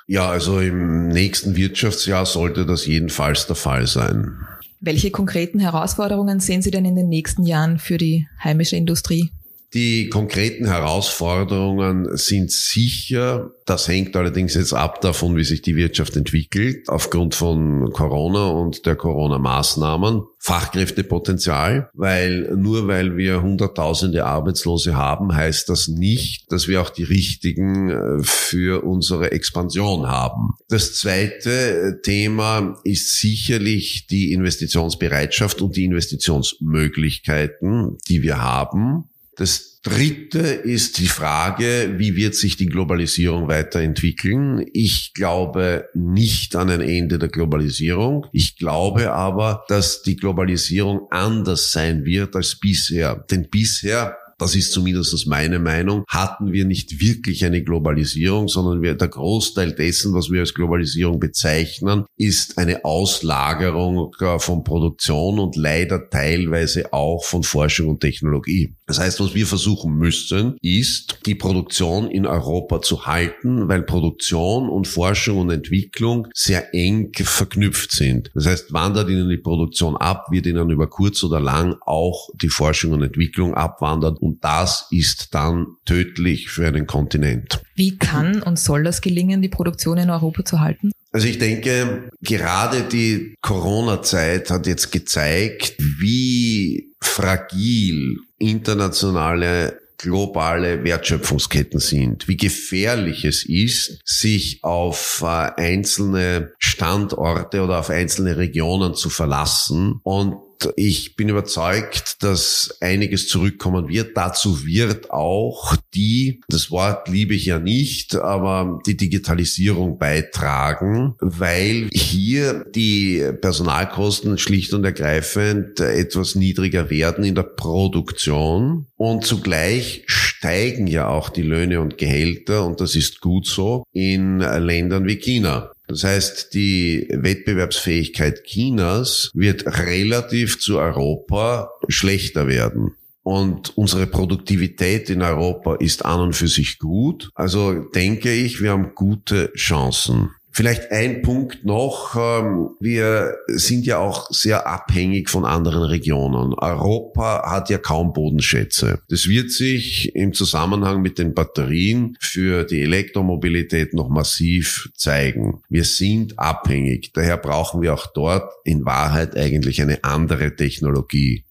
Ja, 0.06 0.28
also 0.28 0.60
im 0.60 1.08
nächsten 1.08 1.56
Wirtschaftsjahr 1.56 2.26
sollte 2.26 2.66
das 2.66 2.86
jedenfalls 2.86 3.46
der 3.46 3.56
Fall 3.56 3.86
sein. 3.86 4.38
Welche 4.80 5.10
konkreten 5.10 5.60
Herausforderungen 5.60 6.40
sehen 6.40 6.60
Sie 6.60 6.72
denn 6.72 6.84
in 6.84 6.96
den 6.96 7.08
nächsten 7.08 7.44
Jahren 7.44 7.78
für 7.78 7.98
die 7.98 8.26
heimische 8.42 8.76
Industrie? 8.76 9.30
Die 9.74 10.08
konkreten 10.10 10.66
Herausforderungen 10.66 12.14
sind 12.16 12.50
sicher, 12.50 13.52
das 13.64 13.88
hängt 13.88 14.14
allerdings 14.16 14.52
jetzt 14.54 14.74
ab 14.74 15.00
davon, 15.00 15.34
wie 15.36 15.44
sich 15.44 15.62
die 15.62 15.76
Wirtschaft 15.76 16.14
entwickelt, 16.14 16.90
aufgrund 16.90 17.34
von 17.34 17.90
Corona 17.92 18.48
und 18.48 18.84
der 18.84 18.96
Corona-Maßnahmen. 18.96 20.24
Fachkräftepotenzial, 20.38 21.88
weil 21.94 22.54
nur 22.56 22.86
weil 22.88 23.16
wir 23.16 23.40
Hunderttausende 23.42 24.26
Arbeitslose 24.26 24.96
haben, 24.96 25.34
heißt 25.34 25.68
das 25.68 25.88
nicht, 25.88 26.52
dass 26.52 26.68
wir 26.68 26.82
auch 26.82 26.90
die 26.90 27.04
richtigen 27.04 27.90
äh, 27.90 28.18
für 28.22 28.84
unsere 28.84 29.30
Expansion 29.30 30.08
haben. 30.08 30.54
Das 30.68 30.94
zweite 30.94 31.50
äh, 31.50 32.00
Thema 32.02 32.80
ist 32.82 33.20
sicherlich 33.20 34.08
die 34.08 34.32
Investitionsbereitschaft 34.32 35.62
und 35.62 35.76
die 35.76 35.84
Investitionsmöglichkeiten, 35.84 37.98
die 38.08 38.22
wir 38.22 38.42
haben. 38.42 39.04
Das 39.36 39.80
dritte 39.82 40.38
ist 40.38 40.98
die 40.98 41.06
Frage, 41.06 41.94
wie 41.96 42.14
wird 42.14 42.34
sich 42.34 42.56
die 42.56 42.66
Globalisierung 42.66 43.48
weiterentwickeln? 43.48 44.64
Ich 44.72 45.12
glaube 45.14 45.88
nicht 45.94 46.54
an 46.54 46.70
ein 46.70 46.80
Ende 46.80 47.18
der 47.18 47.28
Globalisierung. 47.28 48.26
Ich 48.32 48.56
glaube 48.56 49.12
aber, 49.12 49.64
dass 49.68 50.02
die 50.02 50.16
Globalisierung 50.16 51.08
anders 51.10 51.72
sein 51.72 52.04
wird 52.04 52.36
als 52.36 52.60
bisher. 52.60 53.24
Denn 53.30 53.48
bisher 53.50 54.16
das 54.42 54.56
ist 54.56 54.72
zumindest 54.72 55.26
meine 55.26 55.60
Meinung, 55.60 56.04
hatten 56.08 56.52
wir 56.52 56.64
nicht 56.64 57.00
wirklich 57.00 57.44
eine 57.44 57.62
Globalisierung, 57.62 58.48
sondern 58.48 58.82
wir, 58.82 58.94
der 58.94 59.08
Großteil 59.08 59.72
dessen, 59.72 60.14
was 60.14 60.30
wir 60.30 60.40
als 60.40 60.54
Globalisierung 60.54 61.20
bezeichnen, 61.20 62.04
ist 62.16 62.58
eine 62.58 62.84
Auslagerung 62.84 64.10
äh, 64.20 64.38
von 64.38 64.64
Produktion 64.64 65.38
und 65.38 65.54
leider 65.54 66.10
teilweise 66.10 66.92
auch 66.92 67.24
von 67.24 67.44
Forschung 67.44 67.88
und 67.88 68.00
Technologie. 68.00 68.74
Das 68.86 68.98
heißt, 68.98 69.20
was 69.20 69.34
wir 69.34 69.46
versuchen 69.46 69.94
müssen, 69.96 70.56
ist, 70.60 71.20
die 71.24 71.36
Produktion 71.36 72.10
in 72.10 72.26
Europa 72.26 72.82
zu 72.82 73.06
halten, 73.06 73.68
weil 73.68 73.82
Produktion 73.82 74.68
und 74.68 74.88
Forschung 74.88 75.38
und 75.38 75.50
Entwicklung 75.50 76.26
sehr 76.34 76.74
eng 76.74 77.12
verknüpft 77.14 77.92
sind. 77.92 78.30
Das 78.34 78.46
heißt, 78.46 78.72
wandert 78.72 79.08
ihnen 79.08 79.28
die 79.28 79.38
Produktion 79.38 79.96
ab, 79.96 80.26
wird 80.30 80.46
ihnen 80.46 80.68
über 80.70 80.88
kurz 80.88 81.22
oder 81.22 81.38
lang 81.38 81.76
auch 81.86 82.28
die 82.42 82.48
Forschung 82.48 82.92
und 82.92 83.02
Entwicklung 83.02 83.54
abwandern 83.54 84.16
und 84.16 84.31
das 84.40 84.86
ist 84.90 85.34
dann 85.34 85.66
tödlich 85.84 86.48
für 86.48 86.66
einen 86.66 86.86
Kontinent. 86.86 87.62
Wie 87.74 87.96
kann 87.98 88.42
und 88.42 88.58
soll 88.58 88.84
das 88.84 89.00
gelingen, 89.00 89.42
die 89.42 89.48
Produktion 89.48 89.98
in 89.98 90.10
Europa 90.10 90.44
zu 90.44 90.60
halten? 90.60 90.92
Also 91.12 91.26
ich 91.26 91.38
denke, 91.38 92.08
gerade 92.22 92.82
die 92.82 93.34
Corona-Zeit 93.42 94.50
hat 94.50 94.66
jetzt 94.66 94.92
gezeigt, 94.92 95.74
wie 95.78 96.94
fragil 97.00 98.16
internationale 98.38 99.78
globale 100.02 100.82
Wertschöpfungsketten 100.82 101.78
sind, 101.78 102.26
wie 102.26 102.36
gefährlich 102.36 103.24
es 103.24 103.44
ist, 103.44 104.00
sich 104.04 104.58
auf 104.64 105.22
äh, 105.22 105.50
einzelne 105.56 106.52
Standorte 106.58 107.62
oder 107.62 107.78
auf 107.78 107.88
einzelne 107.88 108.36
Regionen 108.36 108.94
zu 108.94 109.10
verlassen 109.10 110.00
und 110.02 110.36
ich 110.76 111.16
bin 111.16 111.28
überzeugt, 111.28 112.22
dass 112.22 112.76
einiges 112.80 113.28
zurückkommen 113.28 113.88
wird. 113.88 114.16
Dazu 114.16 114.66
wird 114.66 115.10
auch 115.10 115.76
die, 115.94 116.40
das 116.48 116.70
Wort 116.70 117.08
liebe 117.08 117.34
ich 117.34 117.46
ja 117.46 117.58
nicht, 117.58 118.14
aber 118.16 118.80
die 118.86 118.96
Digitalisierung 118.96 119.98
beitragen, 119.98 121.14
weil 121.20 121.88
hier 121.92 122.64
die 122.74 123.22
Personalkosten 123.40 124.38
schlicht 124.38 124.74
und 124.74 124.84
ergreifend 124.84 125.80
etwas 125.80 126.34
niedriger 126.34 126.90
werden 126.90 127.24
in 127.24 127.34
der 127.34 127.42
Produktion 127.42 128.86
und 128.96 129.24
zugleich 129.24 130.04
steigen 130.06 130.86
ja 130.86 131.08
auch 131.08 131.28
die 131.28 131.42
Löhne 131.42 131.80
und 131.80 131.98
Gehälter 131.98 132.64
und 132.64 132.80
das 132.80 132.94
ist 132.94 133.20
gut 133.20 133.46
so 133.46 133.84
in 133.92 134.40
Ländern 134.40 135.06
wie 135.06 135.16
China. 135.16 135.70
Das 135.88 136.04
heißt, 136.04 136.54
die 136.54 137.08
Wettbewerbsfähigkeit 137.10 138.44
Chinas 138.44 139.30
wird 139.34 139.66
relativ 139.66 140.58
zu 140.60 140.78
Europa 140.78 141.70
schlechter 141.88 142.46
werden. 142.46 142.94
Und 143.24 143.76
unsere 143.76 144.06
Produktivität 144.06 145.08
in 145.08 145.22
Europa 145.22 145.76
ist 145.76 146.04
an 146.04 146.20
und 146.20 146.32
für 146.34 146.48
sich 146.48 146.78
gut. 146.78 147.30
Also 147.34 147.84
denke 147.94 148.32
ich, 148.32 148.60
wir 148.60 148.72
haben 148.72 148.94
gute 148.94 149.52
Chancen. 149.54 150.30
Vielleicht 150.54 150.92
ein 150.92 151.22
Punkt 151.22 151.64
noch. 151.64 152.14
Ähm, 152.14 152.68
wir 152.78 153.36
sind 153.48 153.86
ja 153.86 153.98
auch 153.98 154.30
sehr 154.30 154.66
abhängig 154.66 155.30
von 155.30 155.46
anderen 155.46 155.82
Regionen. 155.82 156.52
Europa 156.52 157.50
hat 157.50 157.70
ja 157.70 157.78
kaum 157.78 158.12
Bodenschätze. 158.12 159.00
Das 159.08 159.28
wird 159.28 159.50
sich 159.50 160.14
im 160.14 160.34
Zusammenhang 160.34 161.00
mit 161.00 161.18
den 161.18 161.32
Batterien 161.32 162.18
für 162.20 162.64
die 162.64 162.82
Elektromobilität 162.82 163.94
noch 163.94 164.10
massiv 164.10 164.90
zeigen. 164.94 165.62
Wir 165.70 165.84
sind 165.84 166.38
abhängig. 166.38 167.12
Daher 167.14 167.38
brauchen 167.38 167.80
wir 167.80 167.94
auch 167.94 168.08
dort 168.12 168.52
in 168.64 168.84
Wahrheit 168.84 169.34
eigentlich 169.36 169.80
eine 169.80 170.04
andere 170.04 170.54
Technologie. 170.54 171.44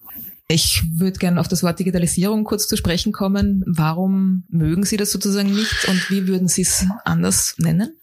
Ich 0.48 0.84
würde 0.94 1.18
gerne 1.18 1.40
auf 1.40 1.48
das 1.48 1.64
Wort 1.64 1.80
Digitalisierung 1.80 2.44
kurz 2.44 2.68
zu 2.68 2.76
sprechen 2.76 3.14
kommen. 3.14 3.64
Warum 3.66 4.44
mögen 4.50 4.84
Sie 4.84 4.98
das 4.98 5.12
sozusagen 5.12 5.56
nicht 5.56 5.88
und 5.88 6.10
wie 6.12 6.28
würden 6.28 6.48
Sie 6.48 6.64
es 6.64 6.86
anders 7.06 7.56
nennen? 7.58 7.96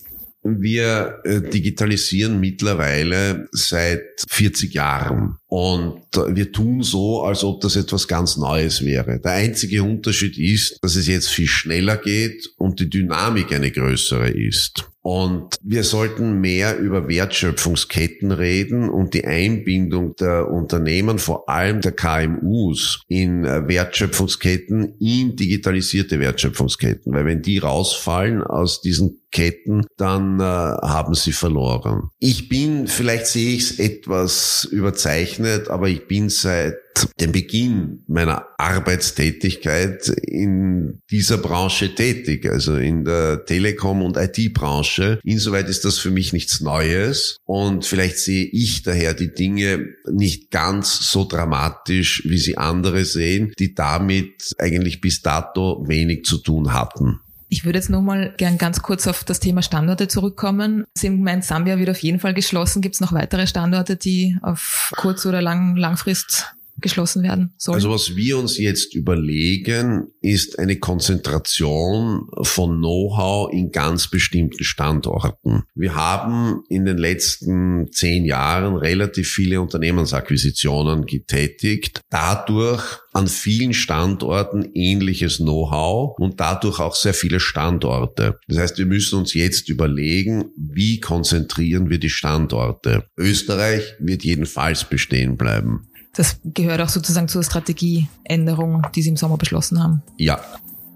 Wir 0.42 1.20
äh, 1.24 1.40
digitalisieren 1.40 2.38
mittlerweile 2.40 3.48
seit 3.52 4.24
40 4.28 4.72
Jahren 4.72 5.36
und 5.46 6.02
wir 6.14 6.52
tun 6.52 6.82
so, 6.82 7.22
als 7.22 7.42
ob 7.42 7.60
das 7.60 7.76
etwas 7.76 8.06
ganz 8.06 8.36
Neues 8.36 8.84
wäre. 8.84 9.18
Der 9.20 9.32
einzige 9.32 9.82
Unterschied 9.82 10.38
ist, 10.38 10.78
dass 10.82 10.96
es 10.96 11.06
jetzt 11.06 11.28
viel 11.28 11.48
schneller 11.48 11.96
geht 11.96 12.50
und 12.56 12.80
die 12.80 12.88
Dynamik 12.88 13.52
eine 13.52 13.70
größere 13.70 14.30
ist. 14.30 14.88
Und 15.00 15.56
wir 15.62 15.84
sollten 15.84 16.42
mehr 16.42 16.78
über 16.78 17.08
Wertschöpfungsketten 17.08 18.30
reden 18.30 18.90
und 18.90 19.14
die 19.14 19.24
Einbindung 19.24 20.14
der 20.16 20.50
Unternehmen, 20.50 21.18
vor 21.18 21.48
allem 21.48 21.80
der 21.80 21.92
KMUs, 21.92 23.00
in 23.08 23.44
Wertschöpfungsketten, 23.44 24.96
in 25.00 25.34
digitalisierte 25.34 26.20
Wertschöpfungsketten. 26.20 27.14
Weil 27.14 27.24
wenn 27.24 27.40
die 27.40 27.56
rausfallen 27.56 28.42
aus 28.42 28.82
diesen 28.82 29.22
Ketten, 29.30 29.86
dann 29.96 30.40
äh, 30.40 30.42
haben 30.42 31.14
sie 31.14 31.32
verloren. 31.32 32.10
Ich 32.18 32.48
bin, 32.48 32.86
vielleicht 32.86 33.26
sehe 33.26 33.54
ich 33.54 33.70
es 33.70 33.78
etwas 33.78 34.66
überzeichnet, 34.70 35.68
aber 35.68 35.88
ich 35.88 36.06
bin 36.06 36.28
seit 36.28 36.76
dem 37.20 37.32
Beginn 37.32 38.04
meiner 38.08 38.46
Arbeitstätigkeit 38.58 40.08
in 40.08 41.00
dieser 41.10 41.38
Branche 41.38 41.94
tätig, 41.94 42.46
also 42.46 42.76
in 42.76 43.04
der 43.04 43.44
Telekom- 43.44 44.02
und 44.02 44.16
IT-Branche. 44.16 45.20
Insoweit 45.22 45.68
ist 45.68 45.84
das 45.84 45.98
für 45.98 46.10
mich 46.10 46.32
nichts 46.32 46.60
Neues 46.60 47.36
und 47.44 47.84
vielleicht 47.84 48.18
sehe 48.18 48.46
ich 48.46 48.82
daher 48.82 49.14
die 49.14 49.32
Dinge 49.32 49.86
nicht 50.10 50.50
ganz 50.50 51.10
so 51.10 51.24
dramatisch, 51.24 52.22
wie 52.26 52.38
sie 52.38 52.58
andere 52.58 53.04
sehen, 53.04 53.52
die 53.58 53.74
damit 53.74 54.54
eigentlich 54.58 55.00
bis 55.00 55.22
dato 55.22 55.84
wenig 55.86 56.24
zu 56.24 56.38
tun 56.38 56.72
hatten. 56.72 57.20
Ich 57.50 57.64
würde 57.64 57.78
jetzt 57.78 57.88
nochmal 57.88 58.34
gern 58.36 58.58
ganz 58.58 58.82
kurz 58.82 59.06
auf 59.06 59.24
das 59.24 59.40
Thema 59.40 59.62
Standorte 59.62 60.06
zurückkommen. 60.06 60.84
Sie 60.94 61.06
haben 61.06 61.16
gemeint, 61.16 61.44
Sambia 61.44 61.78
wird 61.78 61.88
auf 61.88 61.98
jeden 61.98 62.20
Fall 62.20 62.34
geschlossen. 62.34 62.82
Gibt 62.82 62.96
es 62.96 63.00
noch 63.00 63.12
weitere 63.12 63.46
Standorte, 63.46 63.96
die 63.96 64.36
auf 64.42 64.92
kurz 64.96 65.24
oder 65.24 65.40
lang, 65.40 65.76
Langfrist 65.76 66.54
geschlossen 66.80 67.22
werden 67.22 67.54
soll? 67.56 67.74
Also 67.74 67.90
was 67.90 68.16
wir 68.16 68.38
uns 68.38 68.58
jetzt 68.58 68.94
überlegen, 68.94 70.08
ist 70.20 70.58
eine 70.58 70.78
Konzentration 70.78 72.28
von 72.42 72.78
Know-how 72.78 73.52
in 73.52 73.70
ganz 73.70 74.08
bestimmten 74.08 74.64
Standorten. 74.64 75.64
Wir 75.74 75.94
haben 75.94 76.62
in 76.68 76.84
den 76.84 76.98
letzten 76.98 77.90
zehn 77.92 78.24
Jahren 78.24 78.76
relativ 78.76 79.28
viele 79.30 79.60
Unternehmensakquisitionen 79.60 81.06
getätigt. 81.06 82.00
Dadurch 82.10 82.82
an 83.12 83.26
vielen 83.26 83.74
Standorten 83.74 84.70
ähnliches 84.74 85.38
Know-how 85.38 86.16
und 86.18 86.38
dadurch 86.40 86.78
auch 86.78 86.94
sehr 86.94 87.14
viele 87.14 87.40
Standorte. 87.40 88.38
Das 88.46 88.58
heißt, 88.58 88.78
wir 88.78 88.86
müssen 88.86 89.18
uns 89.18 89.34
jetzt 89.34 89.68
überlegen, 89.68 90.50
wie 90.56 91.00
konzentrieren 91.00 91.90
wir 91.90 91.98
die 91.98 92.10
Standorte. 92.10 93.06
Österreich 93.16 93.94
wird 93.98 94.22
jedenfalls 94.24 94.84
bestehen 94.84 95.36
bleiben. 95.36 95.88
Das 96.18 96.40
gehört 96.42 96.80
auch 96.80 96.88
sozusagen 96.88 97.28
zur 97.28 97.44
Strategieänderung, 97.44 98.82
die 98.92 99.02
Sie 99.02 99.08
im 99.10 99.16
Sommer 99.16 99.36
beschlossen 99.36 99.80
haben. 99.80 100.02
Ja. 100.16 100.40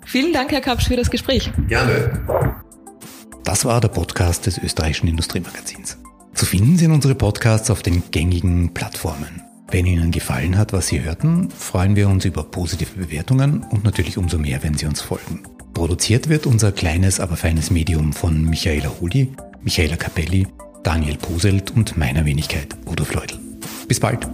Vielen 0.04 0.32
Dank, 0.32 0.50
Herr 0.50 0.60
Kapsch, 0.60 0.88
für 0.88 0.96
das 0.96 1.12
Gespräch. 1.12 1.52
Gerne. 1.68 2.26
Das 3.44 3.64
war 3.64 3.80
der 3.80 3.86
Podcast 3.86 4.46
des 4.46 4.58
österreichischen 4.58 5.06
Industriemagazins. 5.06 5.96
Zu 6.34 6.44
finden 6.44 6.76
sind 6.76 6.90
unsere 6.90 7.14
Podcasts 7.14 7.70
auf 7.70 7.84
den 7.84 8.02
gängigen 8.10 8.74
Plattformen. 8.74 9.42
Wenn 9.70 9.86
Ihnen 9.86 10.10
gefallen 10.10 10.58
hat, 10.58 10.72
was 10.72 10.88
Sie 10.88 11.00
hörten, 11.00 11.50
freuen 11.50 11.94
wir 11.94 12.08
uns 12.08 12.24
über 12.24 12.42
positive 12.42 12.98
Bewertungen 12.98 13.64
und 13.70 13.84
natürlich 13.84 14.18
umso 14.18 14.38
mehr, 14.38 14.64
wenn 14.64 14.74
Sie 14.74 14.86
uns 14.86 15.02
folgen. 15.02 15.44
Produziert 15.72 16.30
wird 16.30 16.46
unser 16.46 16.72
kleines, 16.72 17.20
aber 17.20 17.36
feines 17.36 17.70
Medium 17.70 18.12
von 18.12 18.42
Michaela 18.42 18.90
Huli, 19.00 19.32
Michaela 19.62 19.94
Capelli, 19.94 20.48
Daniel 20.82 21.16
Poselt 21.16 21.70
und 21.70 21.96
meiner 21.96 22.24
Wenigkeit, 22.24 22.76
Udo 22.86 23.04
Fleudel. 23.04 23.38
Bis 23.86 24.00
bald! 24.00 24.26